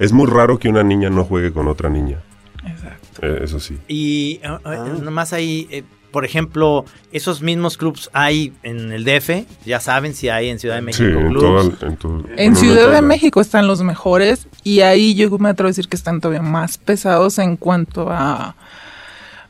[0.00, 2.18] es muy raro que una niña no juegue con otra niña.
[2.66, 3.26] Exacto.
[3.26, 3.78] Eh, eso sí.
[3.86, 4.98] Y ah, ah, Ah.
[5.00, 10.28] nomás ahí, eh, por ejemplo, esos mismos clubs hay en el DF, ya saben si
[10.28, 11.42] hay en Ciudad de Sí, México en clubs.
[11.78, 11.88] todo.
[11.88, 15.70] En, todo- En Ciudad de México están los mejores y ahí yo me atrevo a
[15.72, 18.54] decir que están todavía más pesados en cuanto a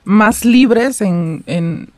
[0.05, 1.91] más libres en, en,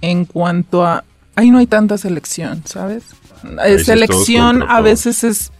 [0.00, 1.04] en cuanto a
[1.36, 3.04] ahí no hay tanta selección, ¿sabes?
[3.44, 5.52] Eh, Ahí sí selección a veces es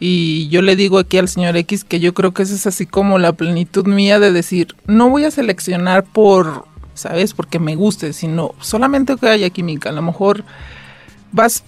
[0.00, 2.86] y yo le digo aquí al señor X que yo creo que esa es así
[2.86, 6.66] como la plenitud mía de decir, no voy a seleccionar por,
[6.98, 7.34] ¿sabes?
[7.34, 9.88] Porque me guste, sino solamente que haya química.
[9.90, 10.44] A lo mejor
[11.32, 11.64] vas,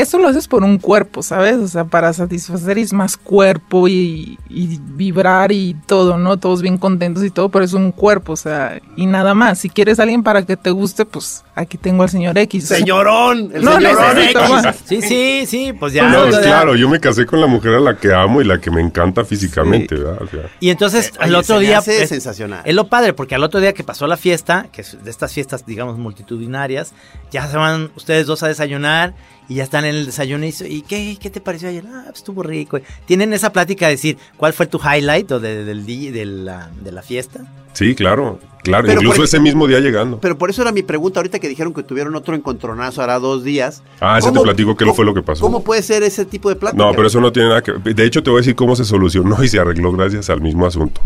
[0.00, 1.56] eso lo haces por un cuerpo, ¿sabes?
[1.56, 6.36] O sea, para satisfacer es más cuerpo y, y vibrar y todo, ¿no?
[6.38, 9.58] Todos bien contentos y todo, pero es un cuerpo, o sea, y nada más.
[9.60, 12.66] Si quieres a alguien para que te guste, pues aquí tengo al señor X.
[12.66, 14.14] Señorón, el No, señorón.
[14.16, 14.50] necesito X.
[14.50, 14.76] más.
[14.84, 16.08] Sí, sí, sí, pues ya.
[16.08, 18.70] No, claro, yo me casé con la mujer a la que amo y la que
[18.70, 20.22] me encanta físicamente, ¿verdad?
[20.22, 22.62] O sea, Y entonces al Oye, otro día hace es, sensacional.
[22.64, 25.32] es lo padre porque al otro día que pasó la fiesta, que es de estas
[25.32, 26.92] fiestas digamos multitudinarias,
[27.30, 29.14] ya se van ustedes dos a desayunar
[29.48, 31.84] y ya están en el desayuno y, ¿y qué, qué te pareció ayer?
[31.88, 32.78] Ah, pues estuvo rico.
[33.06, 36.70] Tienen esa plática de decir, ¿cuál fue tu highlight o de, del día de la,
[36.82, 37.40] de la fiesta?
[37.72, 38.86] sí, claro, claro.
[38.88, 40.18] Pero incluso ese mismo día llegando.
[40.20, 43.44] Pero por eso era mi pregunta ahorita que dijeron que tuvieron otro encontronazo hará dos
[43.44, 43.82] días.
[44.00, 45.42] Ah, ese te ¿Cómo- platico qué fue lo que pasó.
[45.42, 46.82] ¿Cómo puede ser ese tipo de plática?
[46.84, 48.84] No, pero eso no tiene nada que De hecho, te voy a decir cómo se
[48.84, 51.00] solucionó y se arregló gracias al mismo asunto.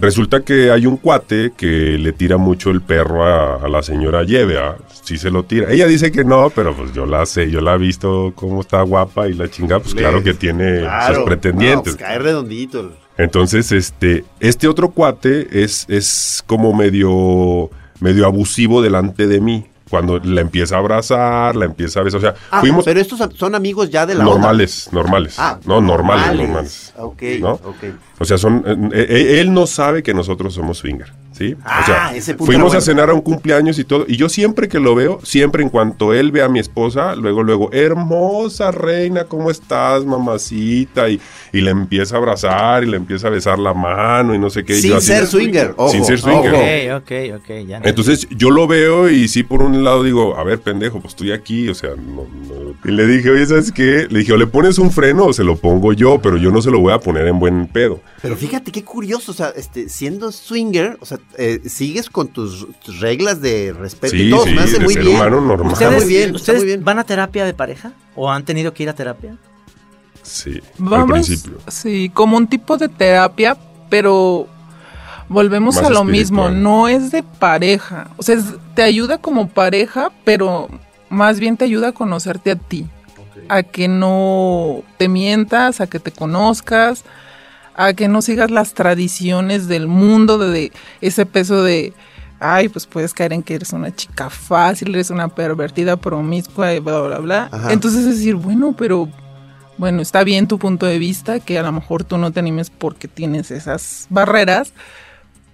[0.00, 1.66] Resulta que hay un cuate que
[1.98, 4.76] le tira mucho el perro a, a la señora Yeve, ¿ah?
[5.02, 5.72] sí se lo tira.
[5.72, 8.82] Ella dice que no, pero pues yo la sé, yo la he visto cómo está
[8.82, 11.06] guapa y la chinga, pues claro que tiene Claro.
[11.14, 11.94] sus No, pretendientes.
[11.94, 12.92] pues cae redondito.
[13.18, 19.64] Entonces, este, este otro cuate es, es como medio, medio abusivo delante de mí.
[19.88, 22.18] Cuando la empieza a abrazar, la empieza a besar.
[22.18, 24.32] O sea, Ah, fuimos pero estos son amigos ya de la onda.
[24.34, 25.36] normales, normales.
[25.38, 26.94] Ah, no, normales, normales.
[26.96, 27.52] Ok, ¿no?
[27.52, 27.84] ok.
[28.18, 31.54] O sea, son, eh, eh, él no sabe que nosotros somos swinger, ¿sí?
[31.64, 34.28] Ah, o sea, ese punto fuimos a cenar a un cumpleaños y todo, y yo
[34.28, 38.70] siempre que lo veo, siempre en cuanto él ve a mi esposa, luego, luego, hermosa
[38.70, 41.08] reina, ¿cómo estás, mamacita?
[41.08, 41.20] Y,
[41.52, 44.64] y le empieza a abrazar y le empieza a besar la mano y no sé
[44.64, 44.74] qué.
[44.76, 46.54] Sin yo así- ser swinger, ojo, Sin ser swinger.
[46.54, 46.96] ojo.
[46.96, 47.80] Ok, ok, ok, ya.
[47.84, 51.32] Entonces yo lo veo y sí por un lado digo, a ver pendejo, pues estoy
[51.32, 52.74] aquí, o sea, no, no.
[52.84, 54.06] Y le dije, oye, ¿sabes qué?
[54.10, 56.62] Le dije, o le pones un freno o se lo pongo yo, pero yo no
[56.62, 58.00] se lo voy a poner en buen pedo.
[58.22, 62.66] Pero fíjate qué curioso, o sea, este, siendo swinger, o sea, eh, sigues con tus,
[62.84, 65.16] tus reglas de respeto y todo, sí, me hace muy bien.
[65.16, 65.72] humano normal.
[65.72, 66.84] Está ¿Ustedes, muy bien, está ¿ustedes muy bien.
[66.84, 67.92] van a terapia de pareja?
[68.14, 69.36] ¿O han tenido que ir a terapia?
[70.22, 71.58] Sí, al Vamos, principio.
[71.68, 73.56] sí, como un tipo de terapia,
[73.88, 74.48] pero
[75.28, 76.10] volvemos Más a lo espiritual.
[76.10, 80.68] mismo, no es de pareja, o sea, es- te ayuda como pareja, pero
[81.10, 82.86] más bien te ayuda a conocerte a ti,
[83.48, 87.04] a que no te mientas, a que te conozcas,
[87.76, 90.72] a que no sigas las tradiciones del mundo, de, de
[91.02, 91.92] ese peso de,
[92.40, 96.80] ay, pues puedes caer en que eres una chica fácil, eres una pervertida, promiscua, y
[96.80, 97.48] bla, bla, bla.
[97.52, 97.72] Ajá.
[97.72, 99.08] Entonces es decir, bueno, pero
[99.76, 102.70] bueno, está bien tu punto de vista, que a lo mejor tú no te animes
[102.70, 104.72] porque tienes esas barreras,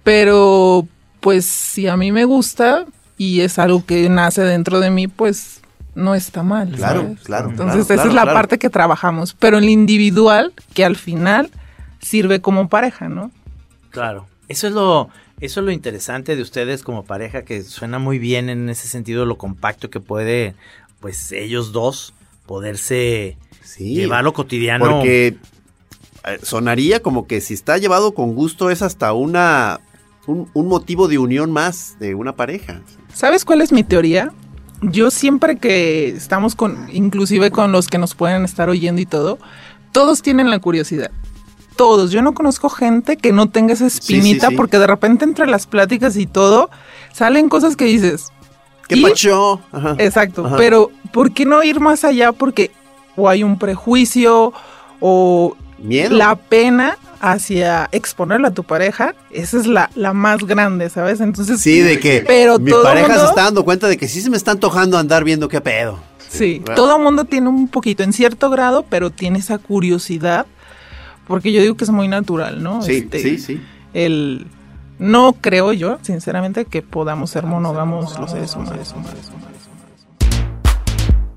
[0.03, 0.87] pero
[1.19, 2.85] pues si a mí me gusta
[3.17, 5.59] y es algo que nace dentro de mí, pues
[5.93, 6.71] no está mal.
[6.71, 7.19] Claro, ¿sabes?
[7.21, 8.37] claro, Entonces claro, esa es la claro.
[8.37, 11.51] parte que trabajamos, pero el individual, que al final
[12.03, 13.31] sirve como pareja, ¿no?
[13.89, 14.27] Claro.
[14.47, 18.49] Eso es lo, eso es lo interesante de ustedes como pareja, que suena muy bien
[18.49, 20.53] en ese sentido lo compacto que puede,
[20.99, 22.13] pues ellos dos,
[22.45, 23.95] poderse Sí.
[23.95, 24.85] llevar lo cotidiano.
[24.89, 25.37] Porque
[26.25, 29.79] eh, sonaría como que si está llevado con gusto es hasta una
[30.27, 32.81] un, un motivo de unión más de una pareja.
[33.13, 34.31] ¿Sabes cuál es mi teoría?
[34.81, 39.39] Yo siempre que estamos con, inclusive con los que nos pueden estar oyendo y todo,
[39.93, 41.11] todos tienen la curiosidad.
[41.75, 42.11] Todos.
[42.11, 44.55] Yo no conozco gente que no tenga esa espinita sí.
[44.55, 46.69] porque de repente entre las pláticas y todo
[47.11, 48.31] salen cosas que dices.
[48.87, 49.61] ¿Qué pacho?
[49.71, 49.95] Ajá.
[49.97, 50.45] Exacto.
[50.45, 50.57] Ajá.
[50.57, 52.31] Pero ¿por qué no ir más allá?
[52.31, 52.71] Porque
[53.15, 54.53] o hay un prejuicio
[54.99, 56.15] o Miedo.
[56.15, 61.21] la pena hacia exponerlo a tu pareja, esa es la, la más grande, ¿sabes?
[61.21, 64.21] Entonces, Sí, de que pero mi todo pareja se está dando cuenta de que sí
[64.21, 65.99] se me está antojando andar viendo qué pedo.
[66.27, 66.75] Sí, ¿verdad?
[66.75, 70.47] todo mundo tiene un poquito, en cierto grado, pero tiene esa curiosidad,
[71.27, 72.81] porque yo digo que es muy natural, ¿no?
[72.81, 73.61] Sí, Este, sí, sí.
[73.93, 74.47] El,
[74.99, 78.93] no creo yo, sinceramente, que podamos ser monógamos los seres humanos.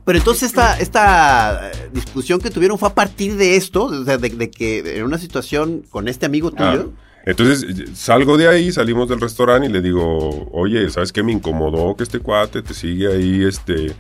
[0.05, 4.19] Pero entonces esta, esta eh, discusión que tuvieron fue a partir de esto, o sea,
[4.19, 6.93] de, de que en una situación con este amigo Ah, tuyo.
[7.25, 7.67] entonces
[7.99, 11.25] salgo de ahí, salimos del restaurante y le digo, oye, ¿sabes qué?
[11.25, 13.95] Me incomodó que este cuate te sigue ahí, este,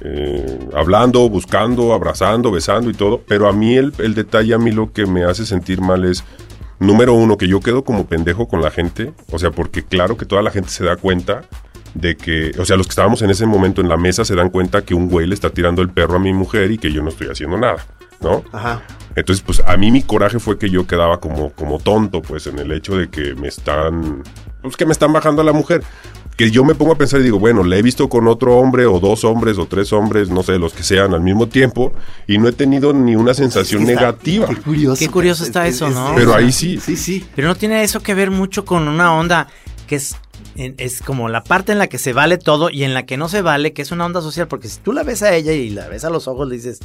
[0.00, 3.20] eh, hablando, buscando, abrazando, besando y todo.
[3.26, 6.24] Pero a mí el, el detalle, a mí lo que me hace sentir mal es,
[6.78, 9.12] número uno, que yo quedo como pendejo con la gente.
[9.30, 11.42] O sea, porque claro que toda la gente se da cuenta
[11.94, 14.50] de que, o sea, los que estábamos en ese momento en la mesa se dan
[14.50, 17.02] cuenta que un güey le está tirando el perro a mi mujer y que yo
[17.02, 17.86] no estoy haciendo nada,
[18.20, 18.42] ¿no?
[18.52, 18.82] Ajá.
[19.16, 22.58] Entonces, pues a mí mi coraje fue que yo quedaba como, como tonto, pues en
[22.58, 24.24] el hecho de que me están,
[24.60, 25.82] pues que me están bajando a la mujer.
[26.36, 28.86] Que yo me pongo a pensar y digo, bueno, la he visto con otro hombre
[28.86, 31.92] o dos hombres o tres hombres, no sé, los que sean al mismo tiempo,
[32.26, 34.48] y no he tenido ni una sensación Está- negativa.
[34.48, 34.98] Qué curioso.
[34.98, 36.12] Qué curioso Es- está es- eso, es- ¿no?
[36.16, 36.80] Pero O sea, ahí sí.
[36.80, 37.24] Sí, sí.
[37.36, 39.46] Pero no tiene eso que ver mucho con una onda
[39.86, 40.16] que es,
[40.56, 43.28] es como la parte en la que se vale todo y en la que no
[43.28, 45.70] se vale, que es una onda social, porque si tú la ves a ella y
[45.70, 46.80] la ves a los ojos, le dices,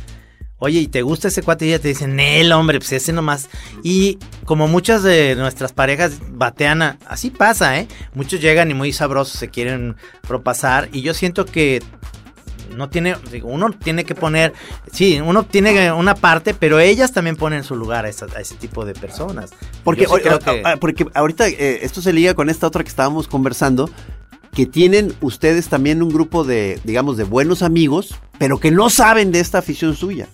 [0.59, 1.65] oye, ¿y te gusta ese cuate?
[1.65, 3.49] Y ella te dice, el hombre, pues ese nomás.
[3.83, 7.87] Y como muchas de nuestras parejas batean, a- así pasa, ¿eh?
[8.13, 9.95] Muchos llegan y muy sabrosos se quieren
[10.27, 11.81] propasar y yo siento que
[12.75, 14.53] no tiene, digo, uno tiene que poner,
[14.91, 18.55] sí, uno tiene una parte, pero ellas también ponen su lugar a, esa- a ese
[18.55, 19.49] tipo de personas.
[19.83, 22.67] Porque, Yo sí creo o- que- ah, porque ahorita eh, esto se liga con esta
[22.67, 23.89] otra que estábamos conversando,
[24.53, 29.31] que tienen ustedes también un grupo de, digamos, de buenos amigos, pero que no saben
[29.31, 30.27] de esta afición suya.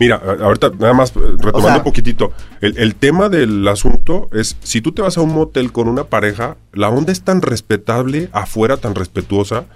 [0.00, 2.32] Mira, ahorita nada más eh, retomando O sea- un poquitito,
[2.62, 6.04] el, el tema del asunto es, si tú te vas a un motel con una
[6.04, 9.66] pareja, la onda es tan respetable, afuera tan respetuosa,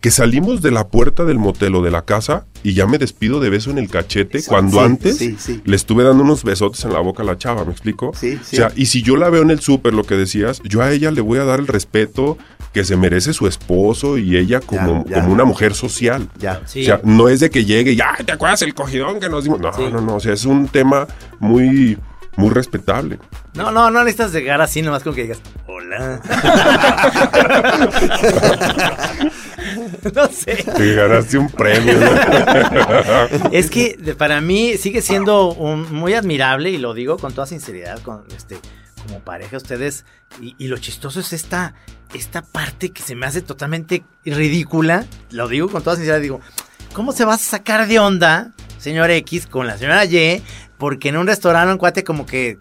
[0.00, 3.40] que salimos de la puerta del motel o de la casa y ya me despido
[3.40, 4.50] de beso en el cachete, Exacto.
[4.52, 5.60] cuando Sí, antes sí, sí.
[5.64, 8.12] le estuve dando unos besotes en la boca a la chava, ¿me explico?
[8.14, 8.56] Sí, sí.
[8.56, 10.92] O sea, y si yo la veo en el súper, lo que decías, yo a
[10.92, 12.38] ella le voy a dar el respeto
[12.72, 15.22] que se merece su esposo y ella como, Ya, ya.
[15.22, 16.28] como una mujer social.
[16.38, 16.60] Ya.
[16.66, 16.82] Sí.
[16.82, 19.42] O sea, no es de que llegue y, ay, ¿te acuerdas el cogidón que nos
[19.44, 19.58] dimos?
[19.60, 19.82] No, Sí.
[19.90, 21.08] no, no, o sea, es un tema
[21.40, 21.98] muy,
[22.36, 23.18] muy respetable.
[23.54, 26.20] No, no, no necesitas llegar así, nomás como que digas, hola.
[30.14, 30.56] no sé.
[30.76, 31.94] Te ganaste un premio.
[31.98, 33.50] ¿no?
[33.52, 38.00] Es que para mí sigue siendo un, muy admirable, y lo digo con toda sinceridad,
[38.02, 38.58] con este,
[39.06, 40.04] como pareja ustedes,
[40.40, 41.74] y, y lo chistoso es esta,
[42.14, 46.40] esta parte que se me hace totalmente ridícula, lo digo con toda sinceridad, digo,
[46.92, 50.42] ¿cómo se va a sacar de onda, señor X, con la señora Y,
[50.78, 52.56] porque en un restaurante un cuate como que,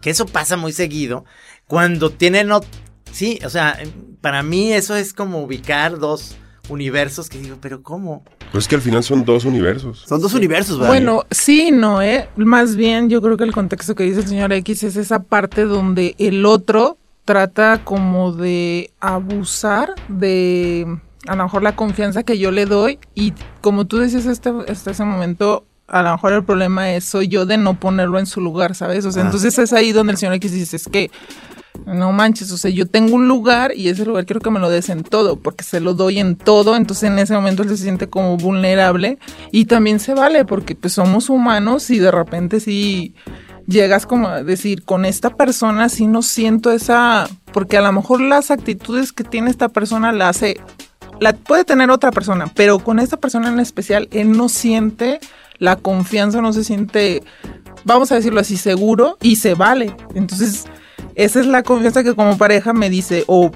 [0.00, 1.24] que eso pasa muy seguido,
[1.66, 2.64] cuando tienen, ot-
[3.10, 3.78] sí, o sea,
[4.20, 6.36] para mí eso es como ubicar dos
[6.68, 8.22] universos que digo, pero ¿cómo?
[8.52, 10.04] Pues es que al final son dos universos.
[10.06, 10.88] Son dos universos, ¿verdad?
[10.92, 12.28] Bueno, sí, no, ¿eh?
[12.36, 15.64] Más bien yo creo que el contexto que dice el señor X es esa parte
[15.64, 20.86] donde el otro trata como de abusar de
[21.26, 24.92] a lo mejor la confianza que yo le doy y como tú decías este, hasta
[24.92, 28.40] ese momento, a lo mejor el problema es soy yo de no ponerlo en su
[28.40, 29.04] lugar, ¿sabes?
[29.06, 29.26] O sea, Ah.
[29.26, 31.10] entonces es ahí donde el señor X dice, es que
[31.86, 34.68] no manches, o sea, yo tengo un lugar y ese lugar quiero que me lo
[34.68, 37.76] des en todo, porque se lo doy en todo, entonces en ese momento él se
[37.76, 39.18] siente como vulnerable
[39.52, 43.14] y también se vale, porque pues somos humanos y de repente sí
[43.66, 48.20] llegas como a decir, con esta persona sí no siento esa, porque a lo mejor
[48.20, 50.58] las actitudes que tiene esta persona la hace,
[51.20, 55.20] la puede tener otra persona, pero con esta persona en especial él no siente
[55.58, 57.22] la confianza, no se siente,
[57.84, 59.94] vamos a decirlo así, seguro y se vale.
[60.14, 60.66] Entonces,
[61.16, 63.50] esa es la confianza que como pareja me dice, o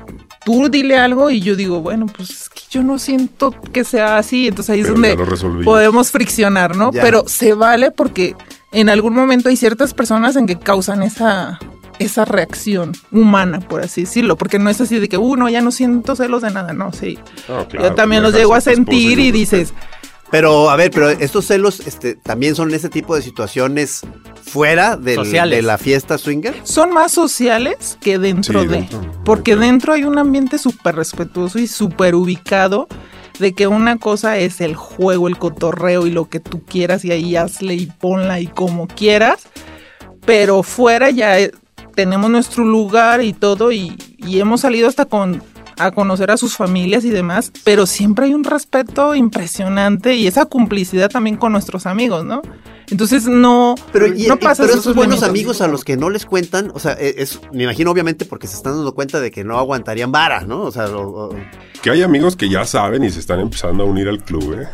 [0.45, 4.17] tú dile algo y yo digo, bueno, pues es que yo no siento que sea
[4.17, 6.91] así, entonces ahí Pero es donde podemos friccionar, ¿no?
[6.91, 7.03] Ya.
[7.03, 8.35] Pero se vale porque
[8.73, 11.61] en algún momento hay ciertas personas en que causan esa
[11.99, 15.71] esa reacción humana, por así decirlo, porque no es así de que, uno ya no
[15.71, 17.19] siento celos de nada, no, sí.
[17.47, 19.75] Yo también los llego a sentir y dices,
[20.31, 24.03] Pero, a ver, pero estos celos este, también son ese tipo de situaciones
[24.43, 26.55] fuera del- de la fiesta swinger.
[26.65, 28.77] Son más sociales que dentro Sí, de.
[28.77, 29.67] dentro, porque dentro.
[29.67, 32.87] dentro hay un ambiente súper respetuoso y súper ubicado
[33.41, 37.11] de que una cosa es el juego, el cotorreo y lo que tú quieras y
[37.11, 39.41] ahí hazle y ponla y como quieras.
[40.27, 41.51] Pero fuera ya eh,
[41.95, 45.43] tenemos nuestro lugar y todo y, y hemos salido hasta con
[45.81, 50.47] a conocer a sus familias y demás, pero siempre hay un respeto impresionante y esa
[50.47, 52.43] complicidad también con nuestros amigos, ¿no?
[52.91, 56.11] Entonces no, Pero, y- no pasa pero esos esos buenos amigos a los que no
[56.11, 59.31] les cuentan, o sea, e, es, me imagino obviamente porque se están dando cuenta de
[59.31, 60.63] que no aguantarían vara, ¿no?
[60.63, 61.37] O sea, o- o-
[61.83, 64.67] Que hay amigos que ya saben y se están empezando a unir al club, ¿eh?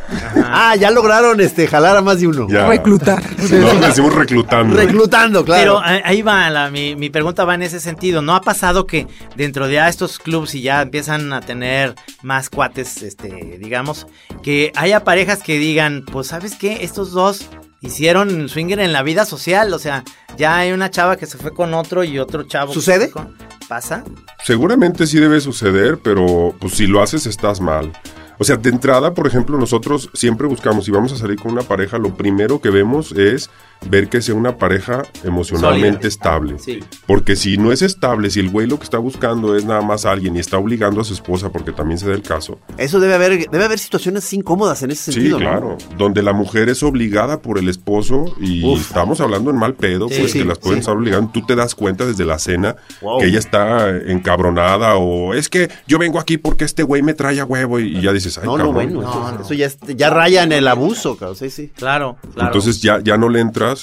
[0.45, 2.47] ah, ya lograron este jalar a más de uno.
[2.49, 2.67] Ya.
[2.67, 3.23] Reclutar.
[3.51, 4.77] Le decimos reclutando.
[4.77, 5.81] Reclutando, claro.
[5.83, 8.23] Pero eh, ahí va, la- mi, mi pregunta va en ese sentido.
[8.23, 9.07] ¿No ha pasado que
[9.37, 14.07] dentro de ya estos clubs y ya empiezan a tener más cuates, este, digamos,
[14.43, 16.79] que haya parejas que digan, pues, ¿sabes qué?
[16.83, 17.49] Estos dos
[17.87, 19.73] hicieron swinger en la vida social.
[19.73, 20.05] O sea,
[20.37, 22.73] ya hay una chava que se fue con otro y otro chavo.
[22.73, 23.11] ¿Sucede?
[23.11, 23.37] con-
[23.69, 24.05] ¿Pasa?
[24.45, 27.93] Seguramente sí debe suceder, pero pues si lo haces estás mal.
[28.39, 31.63] O sea, de entrada, por ejemplo, nosotros siempre buscamos, si vamos a salir con una
[31.63, 33.51] pareja, lo primero que vemos es
[33.89, 36.09] ver que sea una pareja emocionalmente Sólida.
[36.09, 36.59] estable.
[36.59, 36.81] Sí.
[37.07, 40.05] Porque si no es estable, si el güey lo que está buscando es nada más
[40.07, 42.59] a alguien y está obligando a su esposa, porque también se da el caso.
[42.79, 45.45] Eso debe haber, debe haber situaciones incómodas en ese Sí, sentido, ¿no?
[45.47, 45.79] claro.
[45.99, 48.81] Donde la mujer es obligada por el esposo y Uf.
[48.89, 50.81] estamos hablando en mal pedo, Sí, pues sí, que las pueden sí.
[50.81, 51.31] estar obligando.
[51.33, 53.21] Tú te das cuenta desde la cena Wow.
[53.21, 53.91] que ella está
[54.27, 57.97] encabronada o es que yo vengo aquí porque este güey me trae a huevo y,
[57.99, 58.75] y ya dices, ay, No, no, cabrón.
[58.75, 59.41] bueno, No, eso, no.
[59.43, 59.55] eso
[59.95, 61.69] ya, raya en el abuso, cabrón, sí, sí.
[61.77, 62.49] Claro, claro.
[62.49, 63.41] Entonces ya, ya no le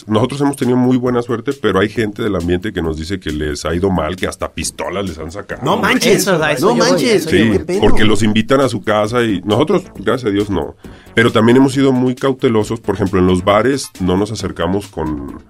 [0.08, 3.32] Nosotros hemos tenido muy buena suerte, pero hay gente del ambiente que nos dice que
[3.32, 5.62] les ha ido mal, que hasta pistolas les han sacado.
[5.64, 7.28] No manches, Eso, no voy, manches,
[7.80, 10.76] porque los invitan a su casa y nosotros, gracias a Dios, no.
[11.16, 12.80] Pero también hemos sido muy cautelosos.
[12.80, 15.44] Por ejemplo, en los bares no nos acercamos con,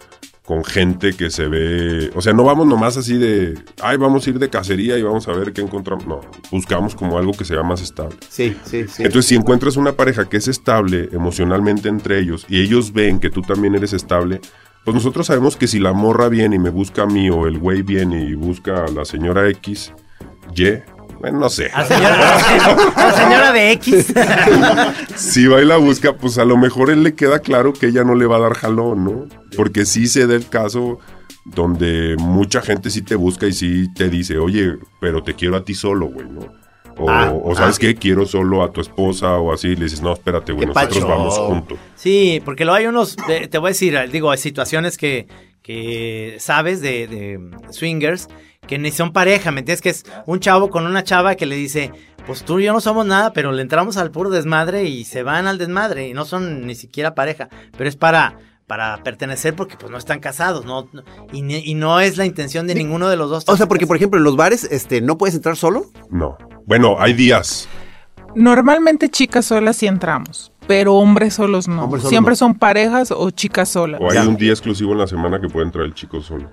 [0.45, 2.11] con gente que se ve.
[2.15, 3.57] O sea, no vamos nomás así de.
[3.81, 6.05] Ay, vamos a ir de cacería y vamos a ver qué encontramos.
[6.05, 6.21] No,
[6.51, 8.17] buscamos como algo que sea más estable.
[8.29, 9.03] Sí, sí, sí.
[9.03, 13.29] Entonces, si encuentras una pareja que es estable emocionalmente entre ellos y ellos ven que
[13.29, 14.41] tú también eres estable,
[14.83, 17.57] pues nosotros sabemos que si la morra viene y me busca a mí o el
[17.57, 19.93] güey viene y busca a la señora X,
[20.53, 20.83] Y,
[21.23, 21.71] bueno, no sé.
[21.73, 22.37] A la señora,
[22.97, 24.13] a la señora de X.
[25.15, 28.03] Si va y la busca, pues a lo mejor él le queda claro que ella
[28.03, 29.25] no le va a dar jalón, ¿no?
[29.55, 30.99] Porque sí se da el caso
[31.45, 35.63] donde mucha gente sí te busca y sí te dice, oye, pero te quiero a
[35.63, 36.41] ti solo, güey, ¿no?
[36.97, 37.79] O, Ah, o sabes ah.
[37.79, 41.07] qué, quiero solo a tu esposa o así, le dices, no, espérate, güey, nosotros pacho.
[41.07, 41.79] vamos juntos.
[41.95, 45.27] Sí, porque luego hay unos, te voy a decir, digo, hay situaciones que,
[45.61, 47.39] que sabes de, de
[47.71, 48.27] swingers
[48.67, 49.81] que ni son pareja, ¿me entiendes?
[49.81, 51.91] Que es un chavo con una chava que le dice,
[52.25, 55.23] pues tú y yo no somos nada, pero le entramos al puro desmadre y se
[55.23, 59.75] van al desmadre y no son ni siquiera pareja, pero es para para pertenecer porque
[59.77, 61.03] pues no están casados, no, no-
[61.33, 63.43] y, ni- y no es la intención de ninguno de los dos.
[63.47, 65.87] O sea, porque por ejemplo en los bares este no puedes entrar solo.
[66.09, 66.37] No.
[66.65, 67.67] Bueno, hay días.
[68.35, 71.83] Normalmente chicas solas sí entramos, pero hombres solos no.
[71.83, 72.35] Hombres solos Siempre no.
[72.37, 73.99] son parejas o chicas solas.
[74.01, 74.27] O hay Ya.
[74.27, 76.49] un día exclusivo en la semana que puede entrar el chico solo.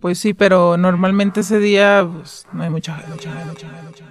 [0.00, 3.10] Pues sí, pero normalmente ese día pues, no hay mucha gente.
[3.10, 4.04] mucha mucha mucha.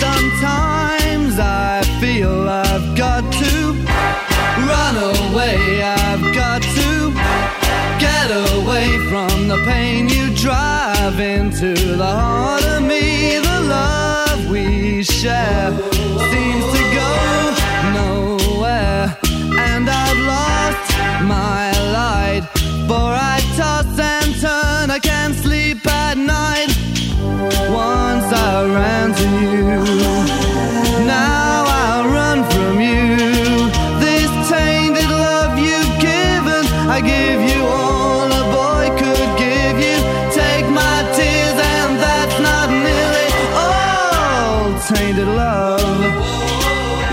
[0.00, 3.74] Sometimes I feel I've got to
[4.66, 5.82] run away.
[5.82, 7.12] I've got to
[7.98, 13.38] get away from the pain you drive into the heart of me.
[13.38, 15.91] The love we share
[21.22, 22.42] my light.
[22.88, 26.70] For I toss and turn, I can't sleep at night.
[27.70, 29.80] Once I ran to you,
[31.06, 33.16] now I run from you.
[34.04, 36.64] This tainted love you've given,
[36.96, 37.61] I give you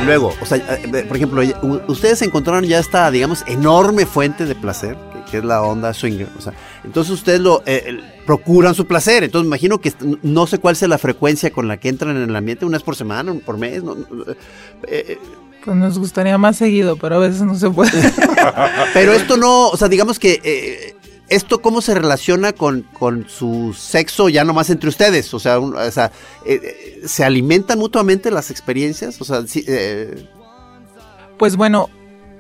[0.10, 1.41] luego, o sea, eh, por ejemplo,
[1.88, 6.28] ustedes encontraron ya esta, digamos, enorme fuente de placer, que, que es la onda swinger.
[6.38, 6.53] O sea,
[6.84, 9.24] entonces ustedes lo eh, procuran su placer.
[9.24, 9.93] Entonces me imagino que
[10.24, 12.84] no sé cuál sea la frecuencia con la que entran en el ambiente, una vez
[12.84, 13.84] por semana, por mes.
[13.84, 14.05] no- no,
[14.88, 15.20] eh,
[15.64, 17.91] Pues nos gustaría más seguido, pero a veces no se puede.
[18.93, 20.95] pero esto no, o sea, digamos que eh,
[21.30, 25.34] esto cómo se relaciona con, con su sexo ya nomás entre ustedes.
[25.34, 26.11] O sea, un- o sea
[26.45, 26.59] eh,
[27.01, 29.19] eh, se alimentan mutuamente las experiencias.
[29.21, 30.27] O sea, sí, eh,
[31.38, 31.89] Pues bueno,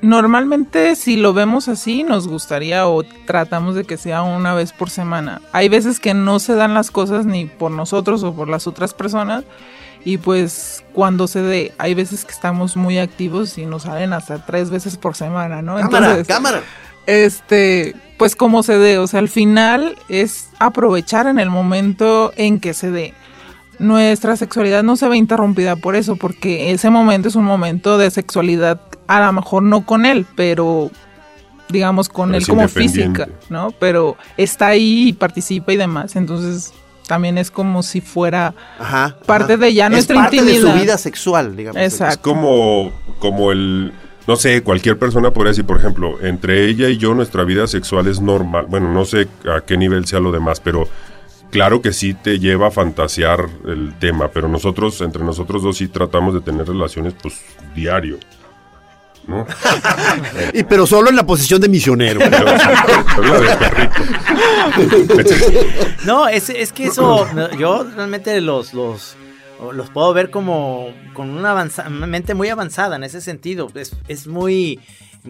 [0.01, 4.89] Normalmente si lo vemos así nos gustaría o tratamos de que sea una vez por
[4.89, 5.41] semana.
[5.51, 8.93] Hay veces que no se dan las cosas ni por nosotros o por las otras
[8.93, 9.43] personas
[10.05, 14.45] y pues cuando se dé, hay veces que estamos muy activos y nos salen hasta
[14.45, 15.75] tres veces por semana, ¿no?
[15.75, 16.63] Cámara, cámara.
[17.05, 22.59] Este, pues como se dé, o sea, al final es aprovechar en el momento en
[22.59, 23.13] que se dé.
[23.79, 28.11] Nuestra sexualidad no se ve interrumpida por eso, porque ese momento es un momento de
[28.11, 30.91] sexualidad, a lo mejor no con él, pero
[31.69, 33.71] digamos con Pero él es como física, ¿no?
[33.79, 36.73] Pero está ahí y participa y demás, entonces
[37.07, 39.17] también es como si fuera Ajá.
[39.25, 39.63] parte ajá.
[39.65, 40.61] de ya es nuestra parte intimidad.
[40.61, 41.81] de su vida sexual, digamos.
[41.81, 42.13] Exacto.
[42.13, 43.93] Es como, como el,
[44.29, 48.05] no sé, cualquier persona podría decir, por ejemplo, entre ella y yo nuestra vida sexual
[48.05, 48.67] es normal.
[48.69, 50.87] Bueno, no sé a qué nivel sea lo demás, pero
[51.49, 55.87] claro que sí te lleva a fantasear el tema, pero nosotros, entre nosotros dos sí
[55.87, 57.41] tratamos de tener relaciones pues
[57.73, 58.19] diario.
[59.25, 59.47] ¿No?
[60.53, 62.19] Y pero solo en la posición de misionero.
[66.05, 69.15] No, es, es que eso, no, yo realmente los, los,
[69.73, 71.53] los puedo ver como con una,
[71.87, 73.67] una mente muy avanzada en ese sentido.
[73.75, 74.79] Es, es muy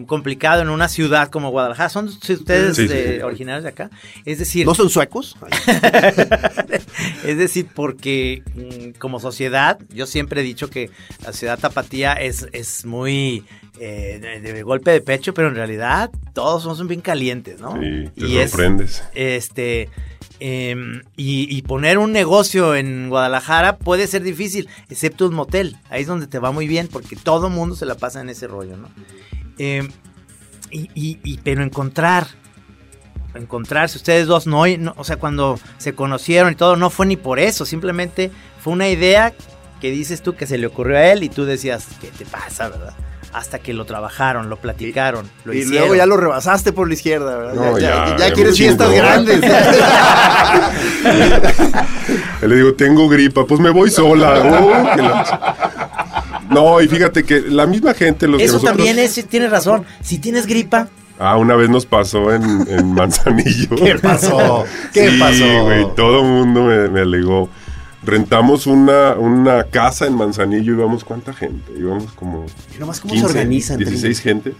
[0.06, 1.88] complicado en una ciudad como Guadalajara.
[1.88, 3.90] ¿Son ustedes Sí, originarios de acá?
[4.24, 5.36] Es decir, ¿No son suecos?
[7.24, 10.90] es decir, porque mm, como sociedad, yo siempre he dicho que
[11.24, 13.44] la ciudad tapatía es, es muy
[13.78, 17.74] eh, de, de golpe de pecho, pero en realidad todos son bien calientes, ¿no?
[17.80, 18.52] Sí, te Y es-
[19.14, 19.88] este
[20.40, 25.76] y, y poner un negocio en Guadalajara puede ser difícil, excepto un motel.
[25.90, 28.46] Ahí es donde te va muy bien, porque todo mundo se la pasa en ese
[28.46, 28.88] rollo, ¿no?
[29.58, 29.88] Em,
[30.70, 32.26] y, y- y- pero encontrar,
[33.34, 37.16] encontrarse ustedes dos, no, no, o sea, cuando se conocieron y todo, no fue ni
[37.16, 38.30] por eso, simplemente
[38.62, 39.32] fue una idea
[39.80, 42.68] que dices tú que se le ocurrió a él y tú decías, ¿qué te pasa,
[42.68, 42.94] verdad?
[43.32, 45.78] Hasta que lo trabajaron, lo platicaron, lo y hicieron.
[45.82, 47.54] luego ya lo rebasaste por la izquierda, ¿verdad?
[47.54, 49.40] No, ya, ya, ya- ya ya quieres fiestas grandes.
[52.42, 54.40] Le digo, tengo gripa, pues me voy sola.
[54.40, 55.56] Oh, que la-
[56.50, 59.84] No, y fíjate que la misma gente, los que Eso nosotros- también es, tienes razón.
[60.02, 60.88] Si tienes gripa,
[61.22, 63.76] Ah, una vez nos pasó en, en Manzanillo.
[63.76, 64.64] ¿Qué pasó?
[64.94, 65.64] ¿Qué sí, pasó?
[65.64, 67.50] güey, todo el mundo me, me alegó.
[68.02, 71.72] Rentamos una, una casa en Manzanillo y íbamos, ¿cuánta gente?
[71.78, 72.46] Íbamos como
[72.78, 73.78] Nomás cómo se organizan.
[73.78, 74.54] 16 gente.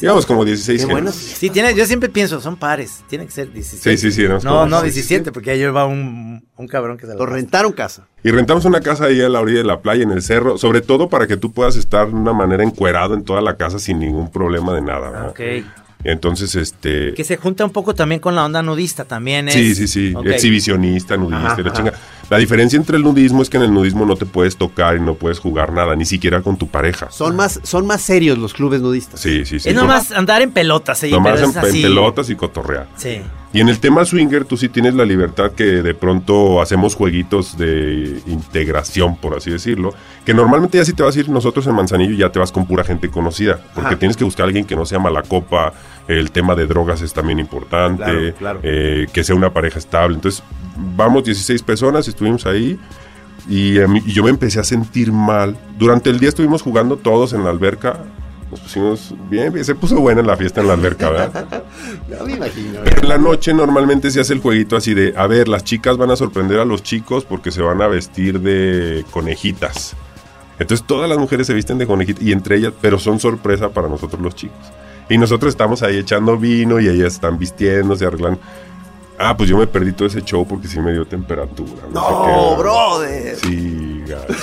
[0.00, 0.92] Íbamos como 16 Qué gente.
[0.92, 1.14] buenos.
[1.14, 4.00] sí tiene, yo siempre pienso, son pares, tiene que ser 16.
[4.00, 4.94] Sí, sí, sí, No, como no 16.
[4.94, 8.08] 17, porque ahí va un, un cabrón que se Lo lo rentaron casa.
[8.24, 10.80] Y rentamos una casa ahí a la orilla de la playa, en el cerro, sobre
[10.80, 14.00] todo para que tú puedas estar de una manera encuerado en toda la casa sin
[14.00, 15.10] ningún problema de nada.
[15.10, 15.28] ¿verdad?
[15.30, 15.40] Ok.
[16.04, 17.12] Entonces, este...
[17.14, 19.54] Que se junta un poco también con la onda nudista, también es.
[19.54, 20.14] Sí, sí, sí.
[20.14, 20.26] Ok.
[20.26, 21.76] Exhibicionista, nudista, Ajá, la ajá.
[21.76, 21.92] chinga.
[22.30, 25.00] La diferencia entre el nudismo es que en el nudismo no te puedes tocar y
[25.00, 27.10] no puedes jugar nada, ni siquiera con tu pareja.
[27.10, 29.20] Son más, son más serios los clubes nudistas.
[29.20, 29.68] Sí, sí, sí.
[29.68, 31.82] Es nomás andar en pelotas, sí, Nomás pero en, es en así.
[31.82, 32.86] pelotas y cotorrear.
[32.96, 33.20] Sí.
[33.52, 37.58] Y en el tema swinger, tú sí tienes la libertad que de pronto hacemos jueguitos
[37.58, 39.92] de integración, por así decirlo.
[40.24, 42.64] Que normalmente ya si te vas a ir nosotros en Manzanillo, ya te vas con
[42.66, 43.58] pura gente conocida.
[43.74, 43.98] Porque Ajá.
[43.98, 45.72] tienes que buscar a alguien que no sea mala copa.
[46.06, 48.04] El tema de drogas es también importante.
[48.04, 48.60] Claro, claro.
[48.62, 50.14] eh, que sea una pareja estable.
[50.14, 50.44] Entonces,
[50.96, 52.78] vamos 16 personas, estuvimos ahí.
[53.48, 55.56] Y, a mí- y yo me empecé a sentir mal.
[55.76, 57.98] Durante el día estuvimos jugando todos en la alberca.
[58.50, 61.62] Nos pusimos bien, bien, se puso buena la fiesta en la alberca, ¿verdad?
[62.08, 62.80] Ya me imagino.
[62.82, 65.96] Pero en la noche normalmente se hace el jueguito así de, a ver, las chicas
[65.96, 69.94] van a sorprender a los chicos porque se van a vestir de conejitas.
[70.58, 73.88] Entonces todas las mujeres se visten de conejitas y entre ellas, pero son sorpresa para
[73.88, 74.58] nosotros los chicos.
[75.08, 78.38] Y nosotros estamos ahí echando vino y ellas están vistiendo, se arreglan.
[79.18, 81.82] Ah, pues yo me perdí todo ese show porque sí me dio temperatura.
[81.92, 82.62] No, sé qué.
[82.62, 83.36] brother.
[83.36, 84.34] Sí, gacho.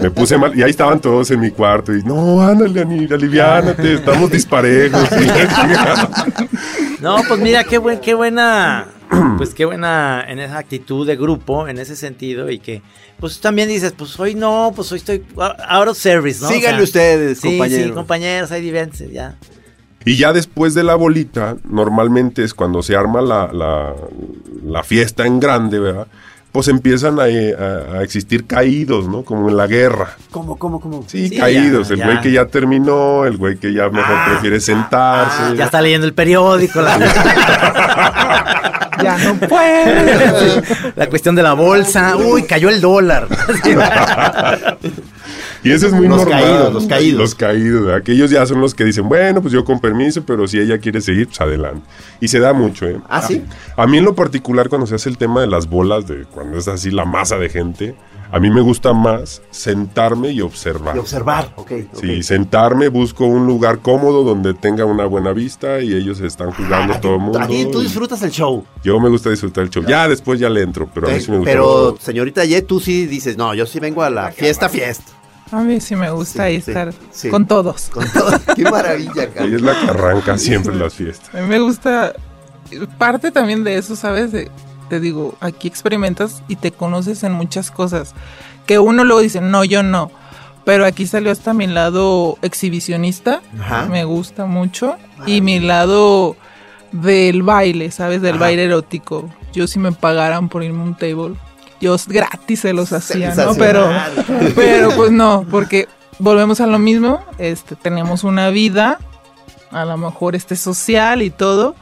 [0.00, 0.56] Me puse mal.
[0.56, 1.94] Y ahí estaban todos en mi cuarto.
[1.94, 5.08] Y no, ándale, aliviánate, estamos disparejos.
[7.00, 8.86] No, pues mira, qué, buen, qué buena,
[9.36, 12.82] pues qué buena en esa actitud de grupo, en ese sentido, y que,
[13.20, 16.48] pues también dices, pues hoy no, pues hoy estoy out of service, ¿no?
[16.48, 17.86] O Síganle sea, ustedes, sí, compañeros.
[17.86, 19.36] Sí, compañeros, ahí diviértanse, ya.
[20.06, 23.94] Y ya después de la bolita, normalmente es cuando se arma la, la,
[24.64, 26.06] la fiesta en grande, ¿verdad?
[26.56, 29.22] Pues empiezan a, a- a existir caídos, ¿no?
[29.24, 30.16] Como en la guerra.
[30.30, 31.04] ¿Cómo, cómo, cómo?
[31.06, 31.88] Sí, Sí, caídos.
[31.88, 32.06] ya, el ya.
[32.06, 35.54] güey que ya terminó, el güey que ya mejor prefiere sentarse.
[35.54, 36.96] Ya está leyendo el periódico, la,
[39.02, 40.62] Ya no puede.
[40.96, 43.28] la cuestión de la bolsa, uy, cayó el dólar.
[45.64, 46.42] Y eso es muy Los normal.
[46.42, 47.20] caídos, los caídos.
[47.20, 48.02] Los caídos, ¿verdad?
[48.02, 50.78] Que ellos ya son los que dicen, bueno, pues yo con permiso, pero si ella
[50.78, 51.82] quiere seguir, pues adelante.
[52.20, 53.00] Y se da mucho, ¿eh?
[53.08, 53.42] ¿Ah, sí?
[53.76, 56.58] A mí en lo particular, cuando se hace el tema de las bolas, de cuando
[56.58, 57.94] es así la masa de gente,
[58.32, 60.96] A mí me gusta más sentarme y observar.
[60.96, 61.72] Y observar, ok.
[61.92, 62.00] ok.
[62.00, 66.94] Sí, sentarme, busco un lugar cómodo donde tenga una buena vista y ellos están jugando
[66.94, 67.38] Ah, todo el mundo.
[67.38, 68.64] A ti tú disfrutas el show.
[68.82, 69.84] Yo me gusta disfrutar el show.
[69.86, 71.52] Ya después ya le entro, pero a mí sí me gusta.
[71.52, 75.12] Pero, señorita Ye, tú sí dices, no, yo sí vengo a la fiesta, fiesta.
[75.52, 77.28] A mí sí me gusta ahí sí, estar sí.
[77.28, 77.88] con todos.
[77.92, 78.32] Con todo.
[78.56, 79.46] Qué maravilla, cara.
[79.46, 81.34] Ella es la que arranca siempre las fiestas.
[81.34, 82.12] A mí me gusta.
[82.98, 84.32] Parte también de eso, ¿sabes?
[84.32, 84.50] De-
[84.88, 88.14] te digo, aquí experimentas y te conoces en muchas cosas.
[88.66, 90.10] Que uno luego dice, no, yo no.
[90.64, 93.40] Pero aquí salió hasta mi lado exhibicionista.
[93.60, 93.86] Ajá.
[93.86, 94.96] Me gusta mucho.
[95.26, 96.36] Y mi lado
[96.92, 98.20] del baile, ¿sabes?
[98.22, 98.40] Del Ajá.
[98.46, 99.30] baile erótico.
[99.52, 101.34] Yo si me pagaran por irme a un table,
[101.80, 103.54] yo gratis se los hacía, ¿no?
[103.54, 103.90] Pero,
[104.54, 107.24] pero pues no, porque volvemos a lo mismo.
[107.38, 108.98] Este, tenemos una vida,
[109.70, 111.74] a lo mejor este social y todo.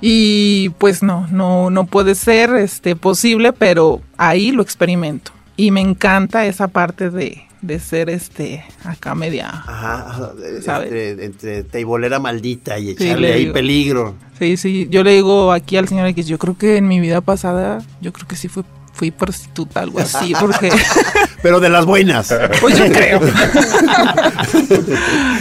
[0.00, 5.32] Y pues no, no, no puede ser este posible, pero ahí lo experimento.
[5.56, 9.50] Y me encanta esa parte de, de ser este acá media.
[9.50, 10.32] Ajá,
[10.62, 10.86] ¿Sabes?
[10.86, 13.52] entre, entre teibolera maldita y Sí, echarle le ahí digo.
[13.52, 14.14] peligro.
[14.38, 14.88] Sí, sí.
[14.90, 18.10] Yo le digo aquí al señor X, yo creo que en mi vida pasada, yo
[18.14, 18.64] creo que sí fui,
[19.00, 20.70] fui prostituta, algo así, porque
[21.42, 22.34] Pero de las buenas.
[22.60, 23.18] pues yo creo.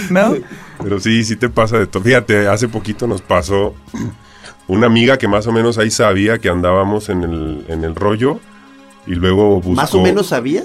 [0.09, 0.35] ¿No?
[0.81, 2.01] Pero sí, sí te pasa de todo.
[2.01, 3.75] Fíjate, hace poquito nos pasó
[4.69, 8.39] una amiga que más o menos ahí sabía que andábamos en el, en el rollo
[9.05, 9.73] y luego buscó...
[9.81, 10.63] Más o menos sabía.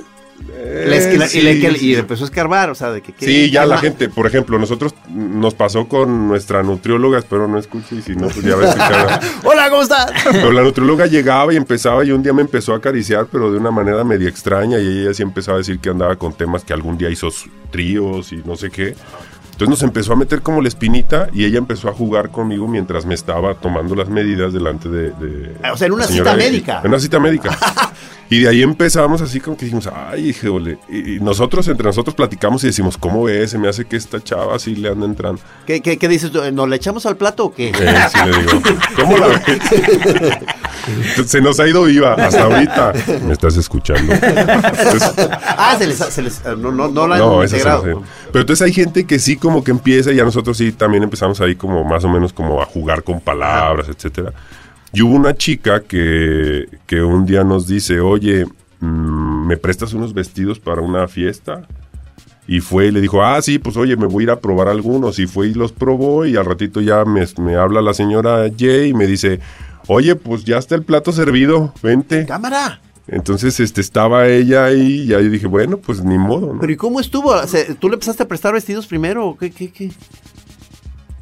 [0.57, 1.95] Eh, Le sí, y, le- que- y sí.
[1.95, 3.12] empezó a escarbar, o sea, de que...
[3.12, 7.59] que- Sí, ya la gente, por ejemplo, nosotros nos pasó con nuestra nutrióloga, espero no
[7.59, 9.20] escuche y si no, pues ya va a escuchar.
[9.45, 10.11] Hola, ¿cómo estás?
[10.30, 13.59] Pero la nutrióloga llegaba y empezaba y un día me empezó a acariciar, pero de
[13.59, 16.72] una manera media extraña y ella sí empezaba a decir que andaba con temas que
[16.72, 17.28] algún día hizo
[17.70, 18.95] tríos y no sé qué.
[19.53, 23.07] Entonces nos empezó a meter como la espinita y ella empezó a jugar conmigo mientras
[23.07, 25.11] me estaba tomando las medidas delante de...
[25.12, 26.80] de O sea, en una cita médica.
[26.82, 27.57] En una cita médica.
[28.31, 30.79] Y de ahí empezamos así como que dijimos, ay, híjole.
[30.89, 33.51] Y y nosotros, entre nosotros platicamos y decimos, ¿cómo ves?
[33.51, 35.41] Se me hace que esta chava sí le anda entrando.
[35.66, 36.33] ¿Qué, qué, qué dices?
[36.33, 37.68] ¿Nos le echamos al plato o qué?
[37.68, 38.62] Eh, sí le digo,
[38.97, 39.43] ¿cómo la ves?
[41.27, 42.93] Se nos ha ido viva hasta ahorita.
[43.25, 44.12] ¿Me estás escuchando?
[44.12, 45.97] Entonces, ah, se les...
[45.97, 47.81] Se les no, no, no la no, esa.
[47.81, 51.41] Pero entonces hay gente que sí como que empieza y a nosotros sí también empezamos
[51.41, 54.33] ahí como más o menos como a jugar con palabras, etcétera.
[54.95, 58.47] Y hubo una chica que, que un día nos dice, oye,
[58.80, 61.66] mm, ¿me prestas unos vestidos para una fiesta?
[62.47, 64.68] Y fue y le dijo, ah, sí, pues oye, me voy a ir a probar
[64.68, 65.18] algunos.
[65.18, 68.90] Y fue y los probó y al ratito ya me, me habla la señora Jay
[68.90, 69.40] y me dice,
[69.88, 72.24] oye, pues ya está el plato servido, vente.
[72.26, 72.80] ¡Cámara!
[73.07, 76.61] Entonces este, estaba ella ahí y yo dije, bueno, pues ni modo, ¿no?
[76.61, 77.34] ¿Pero y cómo estuvo?
[77.78, 79.90] ¿Tú le empezaste a prestar vestidos primero o qué, qué, qué?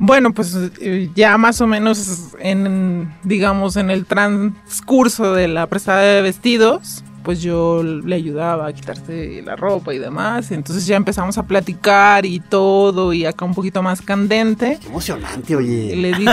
[0.04, 6.00] Bueno, pues eh, ya más o menos en, digamos, en el transcurso de la prestada
[6.00, 10.50] de vestidos, pues yo le ayudaba a quitarse la ropa y demás.
[10.50, 14.80] Entonces ya empezamos a platicar y todo, y acá un poquito más candente.
[14.82, 15.94] Qué emocionante, Y oye.
[15.94, 16.32] le digo,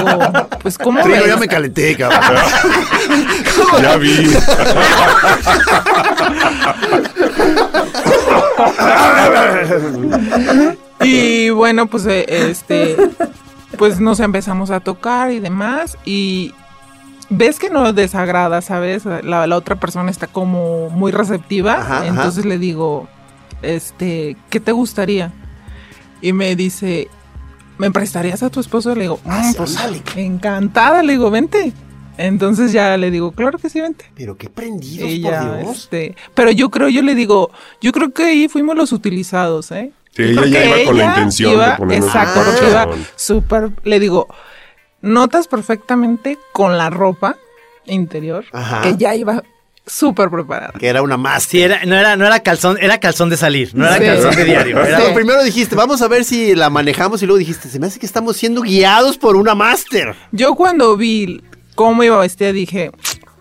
[0.63, 2.21] pues, ¿cómo Trigo, ya me calenté, cabrón.
[3.83, 4.31] Ya vi.
[11.01, 12.95] Y bueno, pues eh, este
[13.77, 16.53] pues nos empezamos a tocar y demás y
[17.29, 19.05] ves que no desagrada, ¿sabes?
[19.05, 22.07] La, la otra persona está como muy receptiva, Ajá, ajá.
[22.07, 23.07] entonces le digo,
[23.61, 25.31] este, ¿qué te gustaría?
[26.21, 27.07] Y me dice,
[27.77, 28.93] ¿me prestarías a tu esposo?
[28.95, 29.77] Le digo, Ah, "Mm, sí, pues
[30.15, 31.71] encantada, le digo, vente.
[32.17, 34.03] Entonces ya le digo, claro que sí, vente.
[34.15, 35.77] Pero qué prendidos, por Dios.
[35.77, 37.49] este, pero yo creo, yo le digo,
[37.79, 39.93] yo creo que ahí fuimos los utilizados, ¿eh?
[40.15, 43.99] Sí, ella ya iba con la intención iba- de ponernos Exacto, un iba súper, le
[43.99, 44.27] digo,
[45.01, 47.37] notas perfectamente con la ropa
[47.85, 48.81] interior Ajá.
[48.81, 49.43] que ya iba
[49.85, 50.73] súper preparada.
[50.77, 51.43] Que era una más.
[51.43, 54.03] Sí, era, no, era, no era calzón, era calzón de salir, no era Sí.
[54.05, 54.83] calzón de diario.
[54.83, 57.99] Era, primero dijiste, vamos a ver si la manejamos y luego dijiste, se me hace
[57.99, 60.15] que estamos siendo guiados por una máster.
[60.31, 61.41] Yo cuando vi
[61.75, 62.91] cómo iba vestida dije,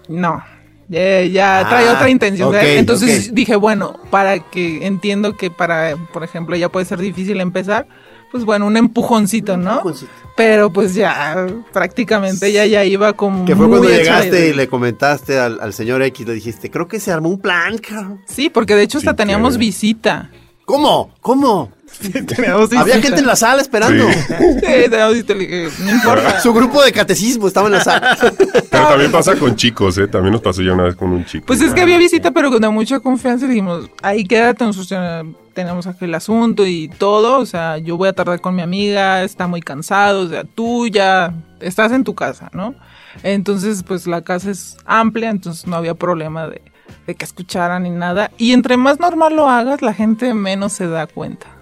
[0.09, 0.43] no,
[0.89, 2.55] ya, ya Ah, trae otra intención.
[2.55, 7.86] Entonces dije, bueno, para que entiendo que para, por ejemplo, ya puede ser difícil empezar,
[8.30, 9.72] pues bueno, un empujoncito, ¿no?
[9.76, 10.12] empujoncito.
[10.36, 14.68] Pero pues ya prácticamente ya ya iba como Que fue muy cuando llegaste y le
[14.68, 18.20] comentaste al, al señor X, le dijiste, creo que se armó un plan, cabrón.
[18.26, 19.61] Sí, porque de hecho hasta Sí, teníamos claro.
[19.61, 20.30] visita.
[20.64, 21.11] ¿Cómo?
[21.20, 21.72] ¿Cómo?
[22.26, 24.07] Teníamos Había gente en la sala esperando.
[24.11, 24.34] Sí.
[25.84, 26.40] No importa.
[26.40, 28.16] Su grupo de catecismo estaba en la sala.
[28.70, 30.07] Pero también pasa con chicos, ¿eh?
[30.07, 31.46] También nos pasó ya una vez con un chico.
[31.46, 35.01] Pues es que había visita, pero con mucha confianza y dijimos, ahí quédate, nosotros
[35.55, 39.46] tenemos aquel asunto y todo, o sea, yo voy a tardar con mi amiga, está
[39.46, 42.74] muy cansado, o sea, tú ya estás en tu casa, ¿no?
[43.22, 46.62] Entonces, pues la casa es amplia, entonces no había problema de,
[47.07, 48.30] de que escucharan ni nada.
[48.38, 51.57] Y entre más normal lo hagas, la gente menos se da cuenta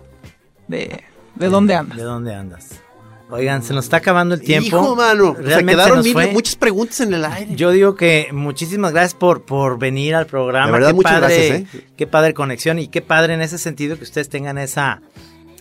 [0.69, 1.03] de,
[1.35, 1.97] de dónde andas.
[1.97, 2.81] ¿De dónde andas?
[3.29, 4.69] Oigan, se nos está acabando el tiempo.
[4.69, 5.35] Hijo, mano.
[5.35, 6.29] Se Realmente quedaron mil- fue.
[6.29, 7.57] muchas preguntas en el aire.
[7.57, 10.67] Yo digo que muchísimas gracias por, por venir al programa.
[10.67, 11.87] De verdad, qué muchas padre, gracias, ¿eh?
[11.97, 15.03] Qué padre conexión y qué padre en ese sentido que ustedes tengan esa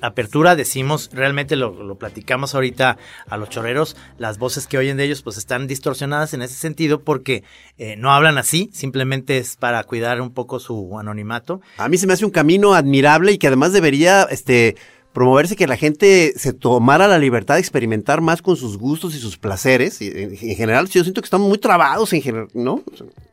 [0.01, 0.55] apertura.
[0.55, 2.97] Decimos, realmente lo, lo platicamos ahorita
[3.27, 7.01] a los choreros, las voces que oyen de ellos pues están distorsionadas en ese sentido
[7.01, 7.43] porque
[7.79, 11.61] eh, no hablan así, simplemente es para cuidar un poco su anonimato.
[11.79, 14.75] A mí se me hace un camino admirable y que además debería este,
[15.15, 19.19] promoverse que la gente se tomara la libertad de experimentar más con sus gustos y
[19.19, 20.01] sus placeres.
[20.01, 22.83] Y en, en general, yo siento que estamos muy trabados en general, ¿no?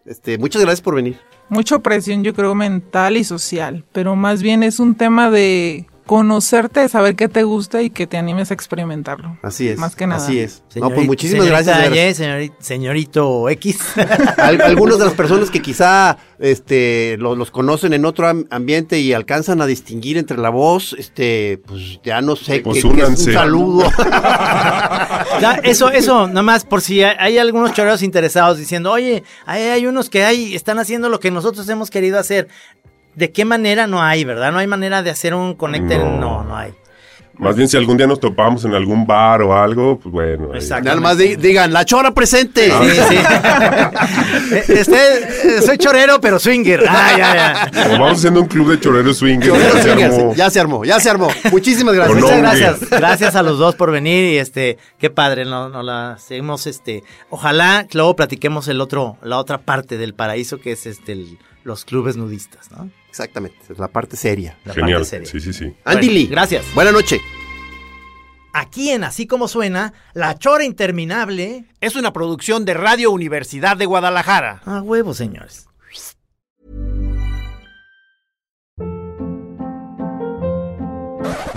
[0.07, 1.19] Este, muchas gracias por venir.
[1.49, 6.89] Mucha presión, yo creo, mental y social, pero más bien es un tema de conocerte,
[6.89, 9.39] saber qué te gusta y que te animes a experimentarlo.
[9.43, 9.79] Así es.
[9.79, 10.23] Más que nada.
[10.23, 10.63] Así es.
[10.77, 12.17] no, pues muchísimas gracias.
[12.59, 13.79] señorito X.
[14.37, 18.99] Al- algunas de las personas que quizá este, lo- los conocen en otro am- ambiente
[19.01, 23.03] y alcanzan a distinguir entre la voz, este, pues ya no sé Pues qué, qué
[23.03, 23.85] es un saludo.
[25.41, 29.63] Ya, eso, eso, nada más por si hay, hay algunos choreros interesados diciendo, oye, hay,
[29.63, 32.49] hay unos que hay, están haciendo lo que nosotros hemos querido hacer.
[33.15, 34.53] ¿De qué manera no hay, verdad?
[34.53, 35.99] No hay manera de hacer un conecte.
[35.99, 36.17] No.
[36.19, 36.73] No, no, hay.
[37.39, 40.55] Más bien si algún día nos topamos en algún bar o algo, pues bueno.
[40.55, 40.85] Exacto.
[40.91, 42.71] Nada más di- digan, la chora presente.
[42.71, 43.17] Sí, sí.
[44.53, 46.85] Eh, este, eh, soy chorero, pero swinger.
[46.87, 47.87] Ah, ya, ya.
[47.89, 49.49] O vamos haciendo un club de choreros swingers.
[49.51, 50.15] Chorero ya se swingers.
[50.19, 50.35] armó.
[50.35, 51.29] Ya se armó, ya se armó.
[51.51, 52.21] Muchísimas gracias.
[52.21, 52.91] Muchas gracias.
[52.91, 57.03] Gracias a los dos por venir y este, qué padre, no, no la seguimos, este,
[57.31, 61.85] ojalá luego platiquemos el otro, la otra parte del paraíso que es este, el- los
[61.87, 62.91] clubes nudistas, ¿no?
[63.13, 64.57] Exactamente, es la parte seria.
[64.65, 65.01] La Genial.
[65.01, 65.27] parte seria.
[65.31, 65.65] Sí, sí, sí.
[65.85, 66.27] Andy Bueno, Lee.
[66.29, 66.65] gracias.
[66.75, 67.21] Buenas noches.
[68.55, 71.67] Aquí en Así Como Suena, La Chora Interminable.
[71.83, 74.63] Es una producción de Radio Universidad de Guadalajara.
[74.65, 75.67] A huevo, señores.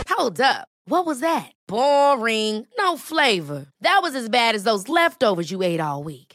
[0.10, 0.68] Hold up.
[0.88, 1.52] What was that?
[1.68, 2.68] Boring.
[2.78, 3.66] No flavor.
[3.82, 6.35] That was as bad as those leftovers you ate all week.